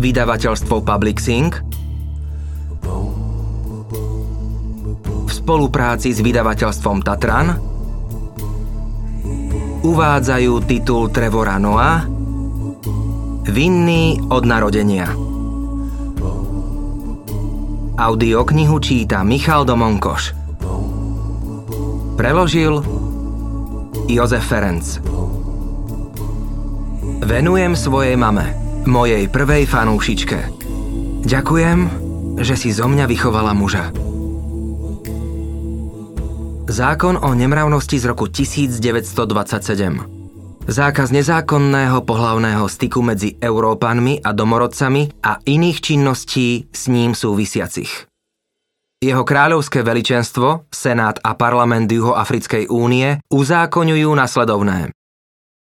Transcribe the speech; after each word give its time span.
Vydavateľstvo 0.00 0.76
Publixing 0.84 1.52
v 5.24 5.30
spolupráci 5.32 6.12
s 6.12 6.20
vydavateľstvom 6.24 6.98
Tatran 7.04 7.48
uvádzajú 9.84 10.52
titul 10.64 11.12
Trevora 11.12 11.60
Noah 11.60 12.04
Vinný 13.44 14.18
od 14.32 14.42
narodenia. 14.48 15.04
Audioknihu 17.94 18.76
číta 18.80 19.20
Michal 19.20 19.68
Domonkoš. 19.68 20.34
Preložil 22.16 23.03
Jozef 24.04 24.44
Ferenc. 24.44 25.00
Venujem 27.24 27.72
svojej 27.72 28.20
mame, 28.20 28.52
mojej 28.84 29.28
prvej 29.32 29.64
fanúšičke. 29.64 30.38
Ďakujem, 31.24 31.78
že 32.36 32.54
si 32.54 32.68
zo 32.74 32.84
mňa 32.84 33.08
vychovala 33.08 33.56
muža. 33.56 33.88
Zákon 36.68 37.16
o 37.20 37.30
nemravnosti 37.32 37.96
z 37.96 38.04
roku 38.08 38.28
1927 38.28 40.14
Zákaz 40.64 41.12
nezákonného 41.12 42.00
pohlavného 42.08 42.64
styku 42.72 43.04
medzi 43.04 43.36
Európanmi 43.36 44.24
a 44.24 44.32
domorodcami 44.32 45.20
a 45.20 45.36
iných 45.44 45.78
činností 45.84 46.72
s 46.72 46.88
ním 46.88 47.12
súvisiacich. 47.12 48.13
Jeho 49.04 49.20
kráľovské 49.20 49.84
veličenstvo, 49.84 50.64
Senát 50.72 51.20
a 51.20 51.36
parlament 51.36 51.92
Juhoafrickej 51.92 52.72
únie 52.72 53.20
uzákoňujú 53.28 54.08
nasledovné. 54.08 54.96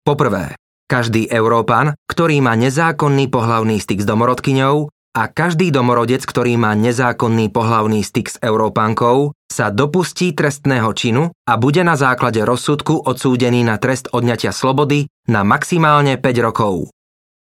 Poprvé, 0.04 0.60
každý 0.84 1.24
Európan, 1.24 1.96
ktorý 2.04 2.44
má 2.44 2.52
nezákonný 2.60 3.32
pohlavný 3.32 3.80
styk 3.80 4.04
s 4.04 4.06
domorodkyňou, 4.06 4.92
a 5.16 5.26
každý 5.26 5.72
domorodec, 5.72 6.20
ktorý 6.22 6.60
má 6.60 6.76
nezákonný 6.76 7.48
pohlavný 7.48 8.04
styk 8.04 8.28
s 8.28 8.36
Európankou, 8.44 9.32
sa 9.48 9.72
dopustí 9.72 10.36
trestného 10.36 10.92
činu 10.92 11.32
a 11.48 11.56
bude 11.56 11.80
na 11.80 11.96
základe 11.96 12.44
rozsudku 12.44 13.08
odsúdený 13.08 13.64
na 13.64 13.80
trest 13.80 14.12
odňatia 14.12 14.52
slobody 14.52 15.08
na 15.26 15.42
maximálne 15.48 16.20
5 16.20 16.46
rokov. 16.46 16.92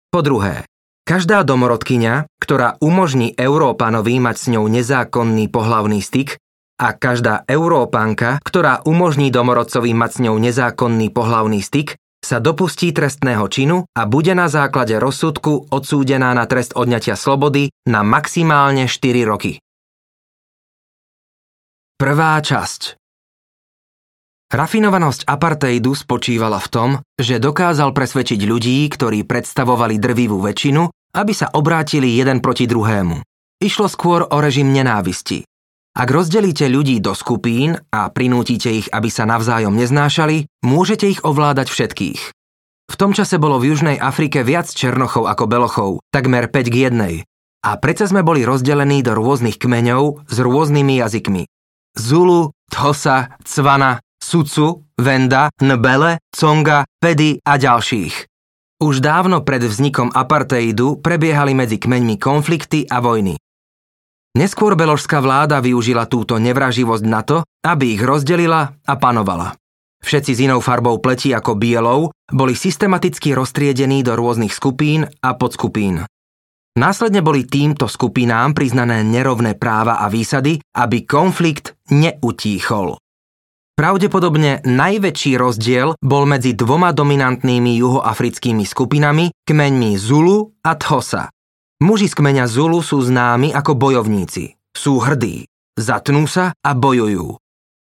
Po 0.09 0.19
druhé, 0.25 0.67
každá 1.05 1.45
domorodkyňa, 1.45 2.27
ktorá 2.41 2.81
umožní 2.81 3.31
Európanovi 3.37 4.17
mať 4.17 4.35
s 4.35 4.45
ňou 4.51 4.65
nezákonný 4.67 5.47
pohlavný 5.47 6.01
styk, 6.01 6.41
a 6.75 6.91
každá 6.91 7.47
Európanka, 7.47 8.43
ktorá 8.43 8.83
umožní 8.83 9.31
domorodcovi 9.31 9.95
mať 9.95 10.11
s 10.11 10.19
ňou 10.27 10.35
nezákonný 10.35 11.07
pohlavný 11.07 11.63
styk, 11.63 11.95
sa 12.19 12.41
dopustí 12.41 12.89
trestného 12.89 13.45
činu 13.47 13.85
a 13.93 14.01
bude 14.09 14.33
na 14.33 14.49
základe 14.49 14.97
rozsudku 14.97 15.69
odsúdená 15.69 16.33
na 16.33 16.49
trest 16.49 16.73
odňatia 16.73 17.13
slobody 17.13 17.69
na 17.85 18.01
maximálne 18.01 18.89
4 18.89 19.29
roky. 19.29 19.61
Prvá 21.95 22.35
časť 22.41 23.04
Rafinovanosť 24.55 25.27
apartheidu 25.27 25.91
spočívala 25.91 26.63
v 26.63 26.71
tom, 26.71 26.89
že 27.19 27.43
dokázal 27.43 27.91
presvedčiť 27.91 28.39
ľudí, 28.47 28.87
ktorí 28.87 29.27
predstavovali 29.27 29.99
drvivú 29.99 30.39
väčšinu, 30.39 31.11
aby 31.11 31.33
sa 31.35 31.51
obrátili 31.51 32.15
jeden 32.15 32.39
proti 32.39 32.63
druhému. 32.63 33.19
Išlo 33.59 33.91
skôr 33.91 34.23
o 34.23 34.37
režim 34.39 34.71
nenávisti. 34.71 35.43
Ak 35.91 36.07
rozdelíte 36.07 36.71
ľudí 36.71 37.03
do 37.03 37.11
skupín 37.11 37.75
a 37.91 38.07
prinútite 38.07 38.71
ich, 38.71 38.87
aby 38.95 39.11
sa 39.11 39.27
navzájom 39.27 39.75
neznášali, 39.75 40.47
môžete 40.63 41.11
ich 41.11 41.19
ovládať 41.27 41.67
všetkých. 41.67 42.21
V 42.87 42.95
tom 42.95 43.11
čase 43.11 43.35
bolo 43.35 43.59
v 43.59 43.75
Južnej 43.75 43.99
Afrike 43.99 44.47
viac 44.47 44.71
černochov 44.71 45.27
ako 45.27 45.51
belochov, 45.51 45.91
takmer 46.15 46.47
5 46.47 46.71
k 46.71 46.75
1. 46.95 47.27
A 47.67 47.71
predsa 47.75 48.07
sme 48.07 48.23
boli 48.23 48.47
rozdelení 48.47 49.03
do 49.03 49.19
rôznych 49.19 49.59
kmeňov 49.59 50.31
s 50.31 50.37
rôznymi 50.39 51.03
jazykmi. 51.03 51.43
Zulu, 51.95 52.55
Thosa, 52.71 53.35
Cvana, 53.47 54.03
Sucu, 54.35 54.83
Venda, 54.99 55.47
Nbele, 55.63 56.19
Conga, 56.27 56.83
Pedy 56.99 57.39
a 57.39 57.55
ďalších. 57.55 58.27
Už 58.83 58.99
dávno 58.99 59.47
pred 59.47 59.63
vznikom 59.63 60.11
apartheidu 60.11 60.99
prebiehali 60.99 61.55
medzi 61.55 61.79
kmeňmi 61.79 62.19
konflikty 62.19 62.83
a 62.83 62.99
vojny. 62.99 63.39
Neskôr 64.35 64.75
beložská 64.75 65.23
vláda 65.23 65.63
využila 65.63 66.11
túto 66.11 66.35
nevraživosť 66.35 67.05
na 67.07 67.23
to, 67.23 67.47
aby 67.63 67.95
ich 67.95 68.03
rozdelila 68.03 68.75
a 68.83 68.93
panovala. 68.99 69.55
Všetci 70.03 70.31
s 70.35 70.43
inou 70.43 70.59
farbou 70.59 70.99
pleti 70.99 71.31
ako 71.31 71.55
bielou 71.55 72.11
boli 72.27 72.59
systematicky 72.59 73.31
roztriedení 73.31 74.03
do 74.03 74.19
rôznych 74.19 74.51
skupín 74.51 75.07
a 75.23 75.31
podskupín. 75.39 76.03
Následne 76.75 77.23
boli 77.23 77.47
týmto 77.47 77.87
skupinám 77.87 78.51
priznané 78.51 78.99
nerovné 78.99 79.55
práva 79.55 80.03
a 80.03 80.11
výsady, 80.11 80.59
aby 80.75 81.07
konflikt 81.07 81.79
neutíchol. 81.87 82.99
Pravdepodobne 83.75 84.63
najväčší 84.63 85.35
rozdiel 85.35 85.99
bol 85.99 86.23
medzi 86.23 86.55
dvoma 86.55 86.95
dominantnými 86.95 87.75
juhoafrickými 87.75 88.63
skupinami, 88.63 89.35
kmeňmi 89.43 89.99
Zulu 89.99 90.63
a 90.63 90.79
Thosa. 90.79 91.27
Muži 91.83 92.07
z 92.07 92.15
kmeňa 92.15 92.47
Zulu 92.47 92.79
sú 92.79 93.03
známi 93.03 93.51
ako 93.51 93.75
bojovníci. 93.75 94.55
Sú 94.71 95.03
hrdí. 95.03 95.51
Zatnú 95.75 96.23
sa 96.23 96.55
a 96.55 96.71
bojujú. 96.71 97.35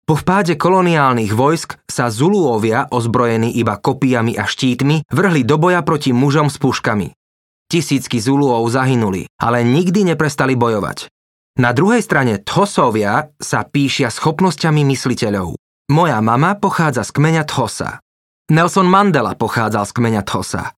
Po 0.05 0.13
vpáde 0.13 0.61
koloniálnych 0.61 1.33
vojsk 1.33 1.81
sa 1.89 2.13
Zuluovia, 2.13 2.93
ozbrojení 2.93 3.57
iba 3.57 3.81
kopijami 3.81 4.37
a 4.37 4.45
štítmi, 4.45 5.09
vrhli 5.09 5.41
do 5.41 5.57
boja 5.57 5.81
proti 5.81 6.13
mužom 6.13 6.53
s 6.53 6.61
puškami. 6.61 7.17
Tisícky 7.65 8.21
Zuluov 8.21 8.69
zahynuli, 8.69 9.25
ale 9.41 9.65
nikdy 9.65 10.05
neprestali 10.05 10.53
bojovať. 10.53 11.09
Na 11.57 11.73
druhej 11.73 12.05
strane 12.05 12.45
Thosovia 12.45 13.33
sa 13.41 13.65
píšia 13.65 14.13
schopnosťami 14.13 14.85
mysliteľov. 14.85 15.57
Moja 15.89 16.21
mama 16.21 16.53
pochádza 16.53 17.01
z 17.01 17.17
kmeňa 17.17 17.49
Thosa. 17.49 18.05
Nelson 18.53 18.85
Mandela 18.85 19.33
pochádzal 19.33 19.89
z 19.89 19.93
kmeňa 19.97 20.21
Thosa. 20.21 20.77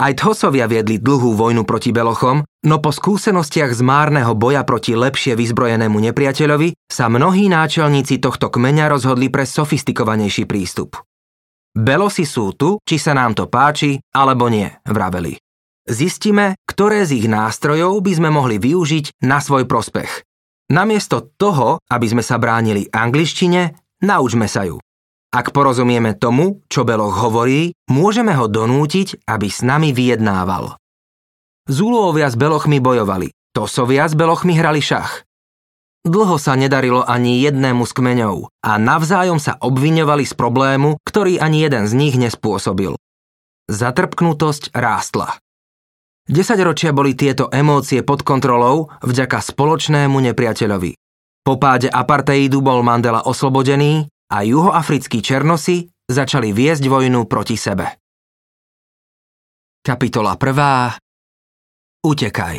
Aj 0.00 0.12
Thosovia 0.16 0.64
viedli 0.64 0.96
dlhú 0.96 1.36
vojnu 1.36 1.68
proti 1.68 1.92
Belochom, 1.92 2.40
no 2.64 2.76
po 2.80 2.88
skúsenostiach 2.88 3.76
z 3.76 3.84
márneho 3.84 4.32
boja 4.32 4.64
proti 4.64 4.96
lepšie 4.96 5.36
vyzbrojenému 5.36 6.00
nepriateľovi 6.08 6.72
sa 6.88 7.12
mnohí 7.12 7.52
náčelníci 7.52 8.16
tohto 8.16 8.48
kmeňa 8.48 8.88
rozhodli 8.88 9.28
pre 9.28 9.44
sofistikovanejší 9.44 10.48
prístup. 10.48 11.04
Belosi 11.76 12.24
sú 12.24 12.56
tu, 12.56 12.80
či 12.80 12.96
sa 12.96 13.12
nám 13.12 13.36
to 13.36 13.52
páči, 13.52 14.00
alebo 14.16 14.48
nie, 14.48 14.72
vraveli. 14.88 15.36
Zistíme, 15.84 16.56
ktoré 16.64 17.04
z 17.04 17.20
ich 17.20 17.28
nástrojov 17.28 18.00
by 18.00 18.12
sme 18.16 18.32
mohli 18.32 18.56
využiť 18.56 19.20
na 19.20 19.36
svoj 19.36 19.68
prospech. 19.68 20.24
Namiesto 20.72 21.36
toho, 21.36 21.84
aby 21.92 22.08
sme 22.08 22.24
sa 22.24 22.40
bránili 22.40 22.88
angličtine, 22.88 23.85
naučme 24.02 24.50
sa 24.50 24.66
ju. 24.66 24.82
Ak 25.34 25.52
porozumieme 25.52 26.16
tomu, 26.16 26.64
čo 26.72 26.86
Beloch 26.86 27.18
hovorí, 27.20 27.76
môžeme 27.92 28.32
ho 28.32 28.48
donútiť, 28.48 29.28
aby 29.28 29.48
s 29.52 29.60
nami 29.60 29.92
vyjednával. 29.92 30.80
Zúlovia 31.66 32.30
s 32.30 32.38
Belochmi 32.38 32.78
bojovali, 32.78 33.34
Tosovia 33.50 34.06
s 34.06 34.14
Belochmi 34.14 34.54
hrali 34.54 34.78
šach. 34.78 35.26
Dlho 36.06 36.38
sa 36.38 36.54
nedarilo 36.54 37.02
ani 37.02 37.42
jednému 37.42 37.82
z 37.82 37.92
kmeňov 37.98 38.52
a 38.62 38.78
navzájom 38.78 39.42
sa 39.42 39.58
obviňovali 39.58 40.22
z 40.22 40.34
problému, 40.38 41.02
ktorý 41.02 41.42
ani 41.42 41.66
jeden 41.66 41.90
z 41.90 41.92
nich 41.98 42.14
nespôsobil. 42.14 42.94
Zatrpknutosť 43.66 44.70
rástla. 44.70 45.42
Desaťročia 46.30 46.94
boli 46.94 47.18
tieto 47.18 47.50
emócie 47.50 48.06
pod 48.06 48.22
kontrolou 48.22 48.94
vďaka 49.02 49.42
spoločnému 49.42 50.14
nepriateľovi. 50.30 50.94
Po 51.46 51.54
páde 51.54 51.86
apartheidu 51.86 52.58
bol 52.58 52.82
Mandela 52.82 53.22
oslobodený 53.22 54.10
a 54.34 54.42
juhoafrickí 54.42 55.22
černosi 55.22 55.86
začali 56.10 56.50
viesť 56.50 56.90
vojnu 56.90 57.22
proti 57.30 57.54
sebe. 57.54 57.86
Kapitola 59.86 60.34
1. 60.34 62.02
Utekaj. 62.02 62.56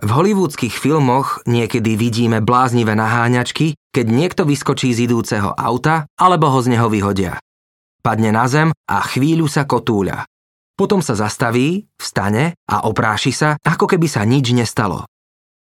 V 0.00 0.08
hollywoodských 0.08 0.72
filmoch 0.72 1.44
niekedy 1.44 1.92
vidíme 2.00 2.40
bláznivé 2.40 2.96
naháňačky, 2.96 3.76
keď 3.92 4.06
niekto 4.08 4.48
vyskočí 4.48 4.96
z 4.96 5.04
idúceho 5.04 5.52
auta 5.52 6.08
alebo 6.16 6.48
ho 6.48 6.64
z 6.64 6.72
neho 6.72 6.88
vyhodia. 6.88 7.36
Padne 8.00 8.32
na 8.32 8.48
zem 8.48 8.72
a 8.88 9.04
chvíľu 9.04 9.44
sa 9.44 9.68
kotúľa. 9.68 10.24
Potom 10.72 11.04
sa 11.04 11.12
zastaví, 11.12 11.84
vstane 12.00 12.56
a 12.64 12.88
opráši 12.88 13.36
sa, 13.36 13.60
ako 13.60 13.84
keby 13.84 14.08
sa 14.08 14.24
nič 14.24 14.56
nestalo. 14.56 15.04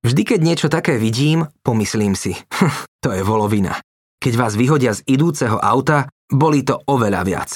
Vždy, 0.02 0.22
keď 0.26 0.40
niečo 0.42 0.68
také 0.68 0.98
vidím, 0.98 1.46
pomyslím 1.62 2.18
si, 2.18 2.34
to 3.04 3.14
je 3.14 3.22
volovina. 3.22 3.78
Keď 4.22 4.34
vás 4.38 4.54
vyhodia 4.58 4.98
z 4.98 5.06
idúceho 5.06 5.58
auta, 5.62 6.10
boli 6.30 6.66
to 6.66 6.78
oveľa 6.90 7.22
viac. 7.26 7.52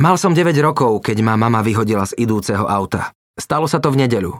Mal 0.00 0.16
som 0.18 0.34
9 0.36 0.52
rokov, 0.60 1.04
keď 1.04 1.22
ma 1.24 1.38
mama 1.38 1.62
vyhodila 1.62 2.04
z 2.08 2.18
idúceho 2.20 2.66
auta. 2.66 3.14
Stalo 3.38 3.64
sa 3.64 3.80
to 3.80 3.94
v 3.94 4.04
nedeľu. 4.04 4.34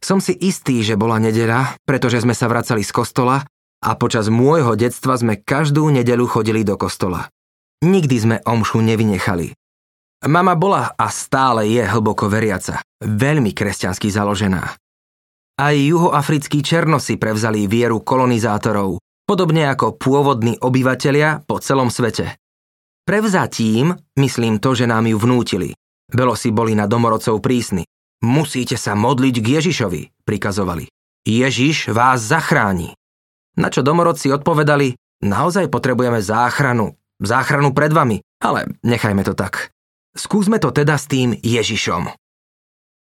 Som 0.00 0.20
si 0.20 0.36
istý, 0.36 0.84
že 0.84 1.00
bola 1.00 1.16
nedeľa, 1.16 1.80
pretože 1.88 2.20
sme 2.20 2.36
sa 2.36 2.48
vracali 2.48 2.84
z 2.84 2.92
kostola 2.92 3.42
a 3.84 3.90
počas 3.96 4.28
môjho 4.28 4.76
detstva 4.76 5.16
sme 5.16 5.40
každú 5.40 5.88
nedeľu 5.92 6.28
chodili 6.28 6.64
do 6.64 6.76
kostola. 6.76 7.28
Nikdy 7.84 8.16
sme 8.16 8.36
omšu 8.44 8.80
nevynechali. 8.80 9.52
Mama 10.24 10.56
bola 10.56 10.88
a 10.96 11.12
stále 11.12 11.68
je 11.68 11.84
hlboko 11.84 12.32
veriaca, 12.32 12.80
veľmi 13.04 13.52
kresťansky 13.52 14.08
založená. 14.08 14.83
Aj 15.54 15.70
juhoafrickí 15.70 16.66
černosi 16.66 17.14
prevzali 17.14 17.70
vieru 17.70 18.02
kolonizátorov, 18.02 18.98
podobne 19.22 19.70
ako 19.70 19.94
pôvodní 19.94 20.58
obyvatelia 20.58 21.46
po 21.46 21.62
celom 21.62 21.94
svete. 21.94 22.42
Prevzatím 23.06 23.94
myslím 24.18 24.58
to, 24.58 24.74
že 24.74 24.90
nám 24.90 25.06
ju 25.06 25.14
vnútili. 25.14 25.70
Belosi 26.10 26.50
boli 26.50 26.74
na 26.74 26.90
domorodcov 26.90 27.38
prísni. 27.38 27.86
Musíte 28.26 28.74
sa 28.74 28.98
modliť 28.98 29.34
k 29.38 29.46
Ježišovi, 29.60 30.26
prikazovali. 30.26 30.90
Ježiš 31.22 31.94
vás 31.94 32.18
zachráni. 32.18 32.96
Na 33.54 33.70
čo 33.70 33.86
domorodci 33.86 34.34
odpovedali, 34.34 34.98
naozaj 35.22 35.70
potrebujeme 35.70 36.18
záchranu, 36.18 36.98
záchranu 37.22 37.70
pred 37.70 37.94
vami, 37.94 38.18
ale 38.42 38.74
nechajme 38.82 39.22
to 39.22 39.38
tak. 39.38 39.70
Skúsme 40.18 40.58
to 40.58 40.74
teda 40.74 40.98
s 40.98 41.06
tým 41.06 41.38
Ježišom. 41.38 42.23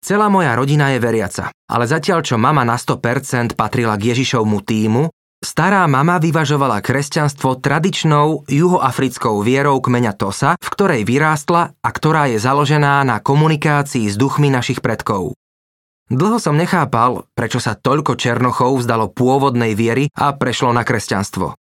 Celá 0.01 0.27
moja 0.31 0.55
rodina 0.57 0.91
je 0.93 0.99
veriaca, 0.99 1.53
ale 1.69 1.85
zatiaľ 1.85 2.25
čo 2.25 2.35
mama 2.41 2.65
na 2.65 2.79
100% 2.79 3.53
patrila 3.53 3.95
k 3.95 4.15
Ježišovmu 4.15 4.61
týmu, 4.65 5.09
stará 5.45 5.85
mama 5.85 6.17
vyvažovala 6.17 6.81
kresťanstvo 6.81 7.61
tradičnou 7.61 8.49
juhoafrickou 8.49 9.45
vierou 9.45 9.77
kmeňa 9.77 10.13
Tosa, 10.17 10.57
v 10.57 10.67
ktorej 10.73 11.01
vyrástla 11.05 11.77
a 11.77 11.89
ktorá 11.93 12.29
je 12.33 12.41
založená 12.41 13.05
na 13.05 13.21
komunikácii 13.21 14.09
s 14.09 14.17
duchmi 14.17 14.49
našich 14.49 14.81
predkov. 14.81 15.37
Dlho 16.05 16.37
som 16.37 16.53
nechápal, 16.53 17.25
prečo 17.33 17.57
sa 17.57 17.73
toľko 17.73 18.13
Černochov 18.13 18.77
vzdalo 18.77 19.09
pôvodnej 19.09 19.73
viery 19.73 20.13
a 20.13 20.37
prešlo 20.37 20.69
na 20.69 20.85
kresťanstvo. 20.85 21.57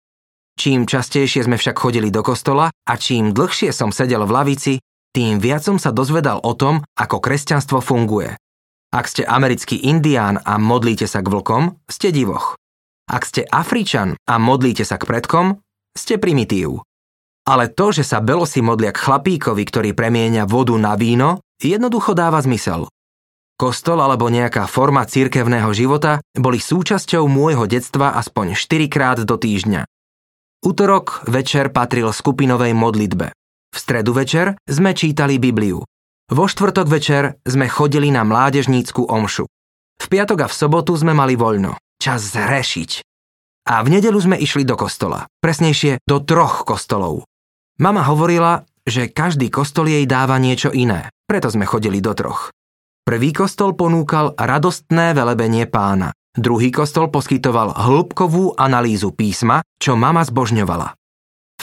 Čím 0.58 0.86
častejšie 0.86 1.46
sme 1.46 1.54
však 1.54 1.78
chodili 1.78 2.10
do 2.10 2.22
kostola 2.22 2.70
a 2.70 2.94
čím 2.98 3.30
dlhšie 3.30 3.74
som 3.74 3.94
sedel 3.94 4.26
v 4.26 4.34
lavici, 4.34 4.72
tým 5.12 5.40
viac 5.40 5.64
som 5.64 5.80
sa 5.80 5.90
dozvedal 5.94 6.38
o 6.44 6.52
tom, 6.52 6.84
ako 6.94 7.18
kresťanstvo 7.18 7.80
funguje. 7.80 8.36
Ak 8.88 9.04
ste 9.04 9.24
americký 9.24 9.76
indián 9.76 10.40
a 10.40 10.56
modlíte 10.56 11.04
sa 11.04 11.20
k 11.20 11.28
vlkom, 11.28 11.76
ste 11.88 12.08
divoch. 12.08 12.56
Ak 13.08 13.24
ste 13.24 13.44
Afričan 13.48 14.16
a 14.28 14.40
modlíte 14.40 14.84
sa 14.84 15.00
k 15.00 15.08
predkom, 15.08 15.60
ste 15.96 16.20
primitív. 16.20 16.84
Ale 17.48 17.72
to, 17.72 17.92
že 17.92 18.04
sa 18.04 18.20
belosi 18.20 18.60
modlia 18.60 18.92
k 18.92 19.00
chlapíkovi, 19.00 19.64
ktorý 19.64 19.90
premieňa 19.96 20.44
vodu 20.44 20.76
na 20.76 20.92
víno, 20.96 21.40
jednoducho 21.56 22.12
dáva 22.12 22.40
zmysel. 22.44 22.88
Kostol 23.58 23.98
alebo 23.98 24.30
nejaká 24.30 24.70
forma 24.70 25.02
cirkevného 25.02 25.72
života 25.74 26.22
boli 26.36 26.62
súčasťou 26.62 27.26
môjho 27.26 27.66
detstva 27.66 28.14
aspoň 28.14 28.54
4 28.54 28.86
krát 28.86 29.18
do 29.24 29.34
týždňa. 29.34 29.82
Útorok 30.62 31.26
večer 31.26 31.74
patril 31.74 32.12
skupinovej 32.14 32.70
modlitbe. 32.76 33.34
V 33.72 33.78
stredu 33.78 34.16
večer 34.16 34.56
sme 34.64 34.96
čítali 34.96 35.36
Bibliu. 35.36 35.84
Vo 36.28 36.44
štvrtok 36.44 36.86
večer 36.88 37.40
sme 37.44 37.68
chodili 37.72 38.12
na 38.12 38.24
mládežnícku 38.24 39.08
omšu. 39.08 39.48
V 39.98 40.06
piatok 40.06 40.44
a 40.44 40.50
v 40.50 40.54
sobotu 40.54 40.92
sme 40.96 41.16
mali 41.16 41.34
voľno. 41.34 41.80
Čas 41.96 42.32
zrešiť. 42.36 42.90
A 43.68 43.80
v 43.84 43.88
nedelu 43.92 44.16
sme 44.16 44.36
išli 44.36 44.64
do 44.64 44.76
kostola. 44.76 45.28
Presnejšie 45.40 46.04
do 46.04 46.20
troch 46.24 46.64
kostolov. 46.68 47.24
Mama 47.78 48.04
hovorila, 48.08 48.64
že 48.88 49.12
každý 49.12 49.52
kostol 49.52 49.92
jej 49.92 50.08
dáva 50.08 50.40
niečo 50.40 50.72
iné, 50.72 51.12
preto 51.28 51.52
sme 51.52 51.68
chodili 51.68 52.00
do 52.00 52.16
troch. 52.16 52.50
Prvý 53.04 53.32
kostol 53.32 53.72
ponúkal 53.72 54.36
radostné 54.36 55.16
velebenie 55.16 55.64
pána. 55.64 56.12
Druhý 56.36 56.68
kostol 56.68 57.08
poskytoval 57.08 57.72
hĺbkovú 57.72 58.58
analýzu 58.58 59.16
písma, 59.16 59.64
čo 59.80 59.96
mama 59.96 60.26
zbožňovala. 60.26 60.97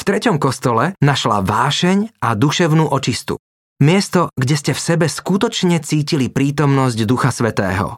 Treťom 0.05 0.37
kostole 0.37 0.93
našla 1.01 1.41
vášeň 1.41 2.21
a 2.21 2.37
duševnú 2.37 2.93
očistu. 2.93 3.41
Miesto, 3.81 4.29
kde 4.37 4.53
ste 4.53 4.71
v 4.77 4.83
sebe 4.93 5.09
skutočne 5.09 5.81
cítili 5.81 6.29
prítomnosť 6.29 7.09
Ducha 7.09 7.33
Svetého. 7.33 7.97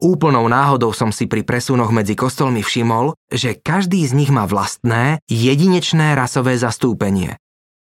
Úplnou 0.00 0.48
náhodou 0.48 0.96
som 0.96 1.12
si 1.12 1.28
pri 1.28 1.44
presunoch 1.44 1.92
medzi 1.92 2.16
kostolmi 2.16 2.64
všimol, 2.64 3.12
že 3.28 3.60
každý 3.60 4.00
z 4.00 4.16
nich 4.16 4.32
má 4.32 4.48
vlastné, 4.48 5.20
jedinečné 5.28 6.16
rasové 6.16 6.56
zastúpenie. 6.56 7.36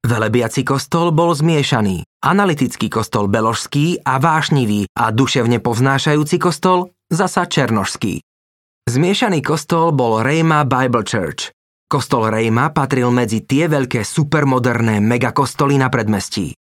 Velebiaci 0.10 0.66
kostol 0.66 1.14
bol 1.14 1.30
zmiešaný, 1.38 2.02
analytický 2.26 2.90
kostol 2.90 3.30
beložský 3.30 4.02
a 4.02 4.18
vášnivý 4.18 4.90
a 4.98 5.14
duševne 5.14 5.62
povznášajúci 5.62 6.42
kostol 6.42 6.90
zasa 7.14 7.46
černožský. 7.46 8.26
Zmiešaný 8.90 9.46
kostol 9.46 9.94
bol 9.94 10.26
Rejma 10.26 10.66
Bible 10.66 11.06
Church, 11.06 11.54
Kostol 11.92 12.32
Rejma 12.32 12.72
patril 12.72 13.12
medzi 13.12 13.44
tie 13.44 13.68
veľké 13.68 14.08
supermoderné 14.08 15.04
megakostoly 15.04 15.76
na 15.76 15.92
predmestí. 15.92 16.56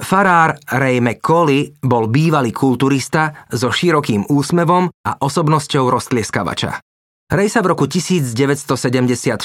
Farár 0.00 0.56
Ray 0.64 1.04
McCauley 1.04 1.76
bol 1.84 2.08
bývalý 2.08 2.48
kulturista 2.48 3.44
so 3.52 3.68
širokým 3.68 4.24
úsmevom 4.32 4.88
a 4.88 5.20
osobnosťou 5.20 5.92
roztlieskavača. 5.92 6.80
Ray 7.28 7.52
sa 7.52 7.60
v 7.60 7.76
roku 7.76 7.84
1974 7.84 9.36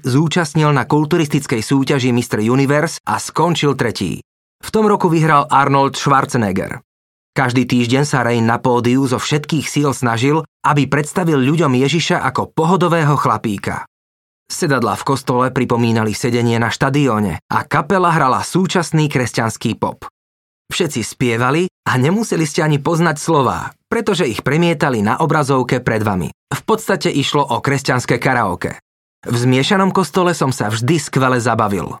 zúčastnil 0.00 0.72
na 0.72 0.88
kulturistickej 0.88 1.60
súťaži 1.60 2.08
Mr. 2.08 2.40
Universe 2.48 3.04
a 3.04 3.20
skončil 3.20 3.76
tretí. 3.76 4.24
V 4.64 4.68
tom 4.72 4.88
roku 4.88 5.12
vyhral 5.12 5.44
Arnold 5.52 6.00
Schwarzenegger. 6.00 6.80
Každý 7.36 7.68
týždeň 7.68 8.08
sa 8.08 8.24
Ray 8.24 8.40
na 8.40 8.56
pódiu 8.56 9.04
zo 9.04 9.20
všetkých 9.20 9.68
síl 9.68 9.92
snažil, 9.92 10.48
aby 10.64 10.88
predstavil 10.88 11.36
ľuďom 11.44 11.76
Ježiša 11.76 12.24
ako 12.24 12.56
pohodového 12.56 13.14
chlapíka. 13.20 13.84
Sedadla 14.48 14.96
v 14.96 15.04
kostole 15.04 15.46
pripomínali 15.52 16.16
sedenie 16.16 16.56
na 16.56 16.72
štadióne 16.72 17.44
a 17.52 17.58
kapela 17.68 18.08
hrala 18.08 18.40
súčasný 18.40 19.12
kresťanský 19.12 19.76
pop. 19.76 20.08
Všetci 20.72 21.00
spievali 21.04 21.68
a 21.84 22.00
nemuseli 22.00 22.48
ste 22.48 22.64
ani 22.64 22.80
poznať 22.80 23.16
slová, 23.20 23.76
pretože 23.92 24.24
ich 24.24 24.40
premietali 24.40 25.04
na 25.04 25.20
obrazovke 25.20 25.84
pred 25.84 26.00
vami. 26.00 26.32
V 26.32 26.62
podstate 26.64 27.12
išlo 27.12 27.44
o 27.44 27.60
kresťanské 27.60 28.16
karaoke. 28.16 28.80
V 29.28 29.36
zmiešanom 29.36 29.92
kostole 29.92 30.32
som 30.32 30.48
sa 30.48 30.72
vždy 30.72 30.96
skvele 30.96 31.40
zabavil. 31.40 32.00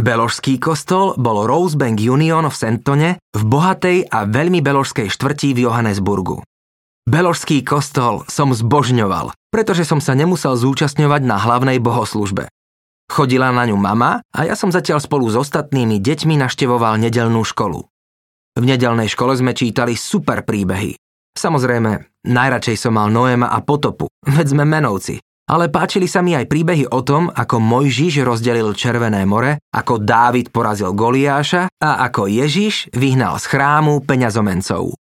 Beložský 0.00 0.56
kostol 0.56 1.12
bol 1.20 1.44
Rosebank 1.44 2.00
Union 2.00 2.48
v 2.48 2.56
Sentone 2.56 3.20
v 3.36 3.42
bohatej 3.44 4.08
a 4.08 4.24
veľmi 4.24 4.64
beložskej 4.64 5.12
štvrti 5.12 5.52
v 5.52 5.68
Johannesburgu. 5.68 6.40
Beložský 7.02 7.66
kostol 7.66 8.22
som 8.30 8.54
zbožňoval, 8.54 9.34
pretože 9.50 9.82
som 9.82 9.98
sa 9.98 10.14
nemusel 10.14 10.54
zúčastňovať 10.54 11.22
na 11.26 11.34
hlavnej 11.34 11.82
bohoslužbe. 11.82 12.46
Chodila 13.10 13.50
na 13.50 13.66
ňu 13.66 13.74
mama 13.74 14.22
a 14.30 14.40
ja 14.46 14.54
som 14.54 14.70
zatiaľ 14.70 15.02
spolu 15.02 15.26
s 15.26 15.34
ostatnými 15.34 15.98
deťmi 15.98 16.38
naštevoval 16.38 17.02
nedelnú 17.02 17.42
školu. 17.42 17.82
V 18.54 18.64
nedelnej 18.64 19.10
škole 19.10 19.34
sme 19.34 19.50
čítali 19.50 19.98
super 19.98 20.46
príbehy. 20.46 20.94
Samozrejme, 21.34 22.22
najradšej 22.22 22.76
som 22.78 22.94
mal 22.94 23.10
Noéma 23.10 23.50
a 23.50 23.58
potopu, 23.66 24.06
veď 24.22 24.54
sme 24.54 24.62
menovci. 24.62 25.18
Ale 25.50 25.74
páčili 25.74 26.06
sa 26.06 26.22
mi 26.22 26.38
aj 26.38 26.46
príbehy 26.46 26.86
o 26.86 27.02
tom, 27.02 27.26
ako 27.34 27.58
Mojžiš 27.58 28.22
rozdelil 28.22 28.78
Červené 28.78 29.26
more, 29.26 29.58
ako 29.74 29.98
Dávid 29.98 30.54
porazil 30.54 30.94
Goliáša 30.94 31.66
a 31.82 31.90
ako 32.06 32.30
Ježiš 32.30 32.94
vyhnal 32.94 33.42
z 33.42 33.50
chrámu 33.50 34.06
peňazomencov. 34.06 35.01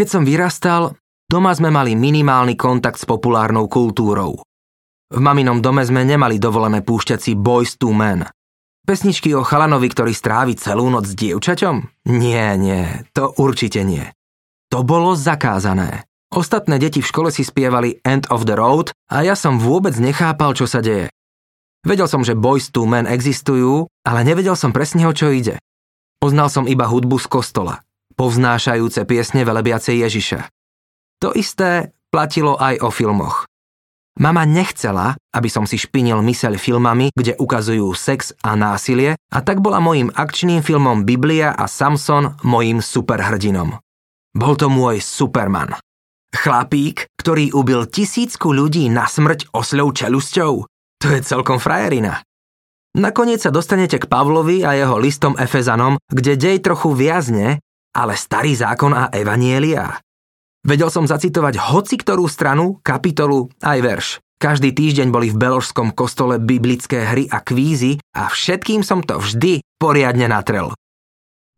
Keď 0.00 0.08
som 0.08 0.24
vyrastal, 0.24 0.96
doma 1.28 1.52
sme 1.52 1.68
mali 1.68 1.92
minimálny 1.92 2.56
kontakt 2.56 2.96
s 2.96 3.04
populárnou 3.04 3.68
kultúrou. 3.68 4.40
V 5.12 5.20
maminom 5.20 5.60
dome 5.60 5.84
sme 5.84 6.08
nemali 6.08 6.40
dovolené 6.40 6.80
púšťať 6.80 7.20
si 7.20 7.32
Boys 7.36 7.76
to 7.76 7.92
Men. 7.92 8.24
Pesničky 8.80 9.36
o 9.36 9.44
chalanovi, 9.44 9.92
ktorý 9.92 10.16
strávi 10.16 10.56
celú 10.56 10.88
noc 10.88 11.04
s 11.04 11.12
dievčaťom? 11.12 12.08
Nie, 12.16 12.56
nie, 12.56 12.88
to 13.12 13.28
určite 13.36 13.84
nie. 13.84 14.08
To 14.72 14.80
bolo 14.88 15.12
zakázané. 15.12 16.08
Ostatné 16.32 16.80
deti 16.80 17.04
v 17.04 17.10
škole 17.12 17.28
si 17.28 17.44
spievali 17.44 18.00
End 18.00 18.24
of 18.32 18.48
the 18.48 18.56
Road 18.56 18.96
a 19.12 19.20
ja 19.20 19.36
som 19.36 19.60
vôbec 19.60 19.92
nechápal, 20.00 20.56
čo 20.56 20.64
sa 20.64 20.80
deje. 20.80 21.12
Vedel 21.84 22.08
som, 22.08 22.24
že 22.24 22.32
Boys 22.32 22.72
to 22.72 22.88
Men 22.88 23.04
existujú, 23.04 23.84
ale 24.08 24.24
nevedel 24.24 24.56
som 24.56 24.72
presne, 24.72 25.04
o 25.04 25.12
čo 25.12 25.28
ide. 25.28 25.60
Poznal 26.16 26.48
som 26.48 26.64
iba 26.64 26.88
hudbu 26.88 27.20
z 27.20 27.28
kostola 27.28 27.84
povznášajúce 28.20 29.08
piesne 29.08 29.48
velebiacej 29.48 30.04
Ježiša. 30.04 30.52
To 31.24 31.32
isté 31.32 31.96
platilo 32.12 32.60
aj 32.60 32.84
o 32.84 32.92
filmoch. 32.92 33.48
Mama 34.20 34.44
nechcela, 34.44 35.16
aby 35.32 35.48
som 35.48 35.64
si 35.64 35.80
špinil 35.80 36.20
myseľ 36.20 36.60
filmami, 36.60 37.16
kde 37.16 37.40
ukazujú 37.40 37.88
sex 37.96 38.36
a 38.44 38.52
násilie 38.52 39.16
a 39.16 39.38
tak 39.40 39.64
bola 39.64 39.80
mojim 39.80 40.12
akčným 40.12 40.60
filmom 40.60 41.08
Biblia 41.08 41.56
a 41.56 41.64
Samson 41.64 42.36
mojim 42.44 42.84
superhrdinom. 42.84 43.80
Bol 44.36 44.54
to 44.60 44.68
môj 44.68 45.00
Superman. 45.00 45.80
Chlapík, 46.36 47.08
ktorý 47.16 47.56
ubil 47.56 47.88
tisícku 47.88 48.52
ľudí 48.52 48.92
na 48.92 49.08
smrť 49.08 49.48
osľou 49.56 49.96
čelusťou. 49.96 50.52
To 51.00 51.06
je 51.08 51.20
celkom 51.24 51.56
frajerina. 51.56 52.20
Nakoniec 53.00 53.40
sa 53.40 53.54
dostanete 53.54 53.96
k 53.96 54.04
Pavlovi 54.10 54.66
a 54.66 54.76
jeho 54.76 55.00
listom 55.00 55.38
Efezanom, 55.40 55.96
kde 56.12 56.36
dej 56.36 56.60
trochu 56.60 56.92
viazne 56.92 57.64
ale 57.94 58.14
starý 58.14 58.54
zákon 58.54 58.92
a 58.94 59.10
evanielia. 59.10 59.98
Vedel 60.60 60.92
som 60.92 61.08
zacitovať 61.08 61.56
hoci 61.72 61.96
ktorú 61.96 62.28
stranu, 62.28 62.78
kapitolu 62.84 63.48
aj 63.64 63.78
verš. 63.80 64.08
Každý 64.40 64.72
týždeň 64.72 65.12
boli 65.12 65.28
v 65.28 65.36
Beložskom 65.36 65.92
kostole 65.92 66.40
biblické 66.40 67.04
hry 67.04 67.28
a 67.28 67.44
kvízy 67.44 68.00
a 68.16 68.32
všetkým 68.32 68.80
som 68.80 69.04
to 69.04 69.20
vždy 69.20 69.60
poriadne 69.76 70.32
natrel. 70.32 70.72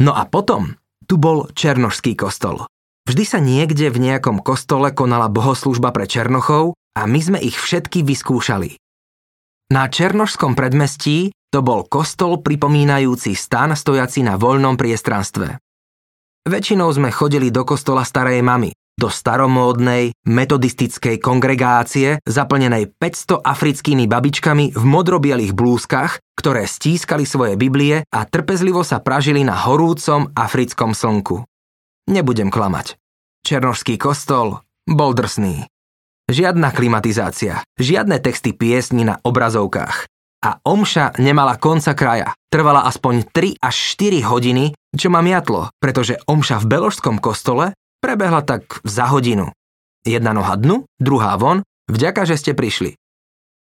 No 0.03 0.19
a 0.19 0.27
potom 0.27 0.75
tu 1.07 1.15
bol 1.15 1.47
Černošský 1.55 2.19
kostol. 2.19 2.67
Vždy 3.07 3.25
sa 3.27 3.39
niekde 3.39 3.91
v 3.91 4.03
nejakom 4.03 4.43
kostole 4.43 4.91
konala 4.95 5.31
bohoslužba 5.31 5.95
pre 5.95 6.11
Černochov 6.11 6.75
a 6.99 7.07
my 7.07 7.21
sme 7.23 7.39
ich 7.39 7.59
všetky 7.59 8.03
vyskúšali. 8.03 8.79
Na 9.71 9.87
Černošskom 9.87 10.59
predmestí 10.59 11.31
to 11.55 11.63
bol 11.63 11.87
kostol 11.87 12.43
pripomínajúci 12.43 13.35
stan 13.39 13.75
stojaci 13.75 14.27
na 14.27 14.35
voľnom 14.39 14.75
priestranstve. 14.75 15.59
Väčšinou 16.43 16.91
sme 16.91 17.15
chodili 17.15 17.55
do 17.55 17.63
kostola 17.63 18.03
starej 18.03 18.43
mamy, 18.43 18.75
do 18.99 19.07
staromódnej 19.07 20.11
metodistickej 20.27 21.23
kongregácie 21.23 22.19
zaplnenej 22.27 22.99
500 22.99 23.47
africkými 23.47 24.11
babičkami 24.11 24.75
v 24.75 24.83
modrobielých 24.83 25.55
blúzkach, 25.55 26.19
ktoré 26.35 26.67
stískali 26.67 27.23
svoje 27.31 27.55
Biblie 27.55 28.03
a 28.11 28.27
trpezlivo 28.27 28.83
sa 28.83 28.99
pražili 28.99 29.47
na 29.47 29.55
horúcom 29.55 30.35
africkom 30.35 30.99
slnku. 30.99 31.47
Nebudem 32.11 32.51
klamať. 32.51 32.99
Černošský 33.47 33.95
kostol 33.95 34.59
bol 34.83 35.15
drsný. 35.15 35.71
Žiadna 36.27 36.75
klimatizácia, 36.75 37.63
žiadne 37.79 38.19
texty 38.19 38.51
piesní 38.51 39.07
na 39.07 39.23
obrazovkách. 39.23 40.11
A 40.43 40.59
omša 40.67 41.23
nemala 41.23 41.55
konca 41.55 41.95
kraja. 41.95 42.35
Trvala 42.51 42.83
aspoň 42.91 43.31
3 43.31 43.63
až 43.63 43.77
4 43.95 44.27
hodiny, 44.27 44.75
čo 44.99 45.09
ma 45.13 45.25
miatlo, 45.25 45.73
pretože 45.81 46.21
omša 46.29 46.61
v 46.63 46.69
Beložskom 46.69 47.17
kostole 47.23 47.73
Prebehla 48.03 48.43
tak 48.43 48.83
za 48.83 49.07
hodinu. 49.07 49.55
Jedna 50.03 50.35
noha 50.35 50.59
dnu, 50.59 50.91
druhá 50.99 51.39
von, 51.39 51.63
vďaka, 51.87 52.27
že 52.27 52.35
ste 52.35 52.51
prišli. 52.51 52.99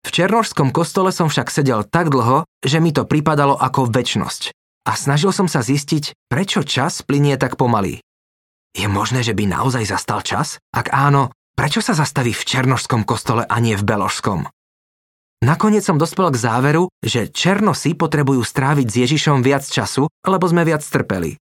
V 0.01 0.09
Černožskom 0.09 0.73
kostole 0.73 1.13
som 1.13 1.29
však 1.29 1.53
sedel 1.53 1.85
tak 1.85 2.09
dlho, 2.09 2.49
že 2.65 2.81
mi 2.81 2.89
to 2.89 3.05
pripadalo 3.05 3.53
ako 3.53 3.93
väčnosť. 3.93 4.57
A 4.89 4.97
snažil 4.97 5.37
som 5.37 5.45
sa 5.45 5.61
zistiť, 5.61 6.17
prečo 6.33 6.65
čas 6.65 7.05
plinie 7.05 7.37
tak 7.37 7.61
pomaly. 7.61 8.01
Je 8.73 8.89
možné, 8.89 9.21
že 9.21 9.37
by 9.37 9.45
naozaj 9.45 9.93
zastal 9.93 10.25
čas? 10.25 10.57
Ak 10.73 10.89
áno, 10.89 11.37
prečo 11.53 11.85
sa 11.85 11.93
zastaví 11.93 12.33
v 12.33 12.41
Černožskom 12.41 13.05
kostole 13.05 13.45
a 13.45 13.57
nie 13.61 13.77
v 13.77 13.85
Beložskom? 13.85 14.49
Nakoniec 15.41 15.81
som 15.81 15.97
dospel 15.97 16.29
k 16.29 16.37
záveru, 16.37 16.93
že 17.01 17.33
Černosy 17.33 17.97
potrebujú 17.97 18.45
stráviť 18.45 18.87
s 18.87 18.97
Ježišom 19.09 19.41
viac 19.41 19.65
času, 19.65 20.05
lebo 20.29 20.45
sme 20.45 20.69
viac 20.69 20.85
trpeli. 20.85 21.41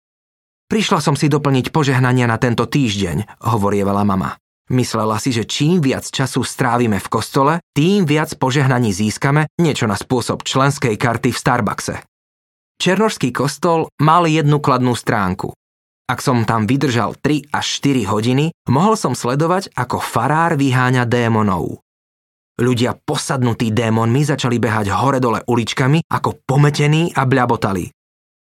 Prišla 0.72 1.04
som 1.04 1.20
si 1.20 1.28
doplniť 1.28 1.76
požehnania 1.76 2.24
na 2.24 2.40
tento 2.40 2.64
týždeň, 2.64 3.44
hovorievala 3.44 4.08
mama. 4.08 4.40
Myslela 4.72 5.20
si, 5.20 5.36
že 5.36 5.44
čím 5.44 5.84
viac 5.84 6.08
času 6.08 6.48
strávime 6.48 7.02
v 7.02 7.12
kostole, 7.12 7.54
tým 7.76 8.08
viac 8.08 8.32
požehnaní 8.40 8.96
získame 8.96 9.52
niečo 9.60 9.84
na 9.84 10.00
spôsob 10.00 10.48
členskej 10.48 10.96
karty 10.96 11.36
v 11.36 11.42
Starbuckse. 11.42 11.96
Černožský 12.80 13.36
kostol 13.36 13.92
mal 14.00 14.30
jednu 14.30 14.64
kladnú 14.64 14.96
stránku. 14.96 15.52
Ak 16.08 16.24
som 16.24 16.48
tam 16.48 16.72
vydržal 16.72 17.20
3 17.20 17.52
až 17.52 17.66
4 17.84 18.08
hodiny, 18.08 18.56
mohol 18.72 18.96
som 18.96 19.12
sledovať, 19.12 19.76
ako 19.76 20.00
farár 20.00 20.56
vyháňa 20.56 21.04
démonov. 21.04 21.84
Ľudia 22.60 22.92
posadnutí 23.00 23.72
démonmi 23.72 24.28
začali 24.28 24.60
behať 24.60 24.92
hore-dole 24.92 25.48
uličkami 25.48 26.12
ako 26.12 26.44
pometení 26.44 27.16
a 27.16 27.24
bľabotali. 27.24 27.88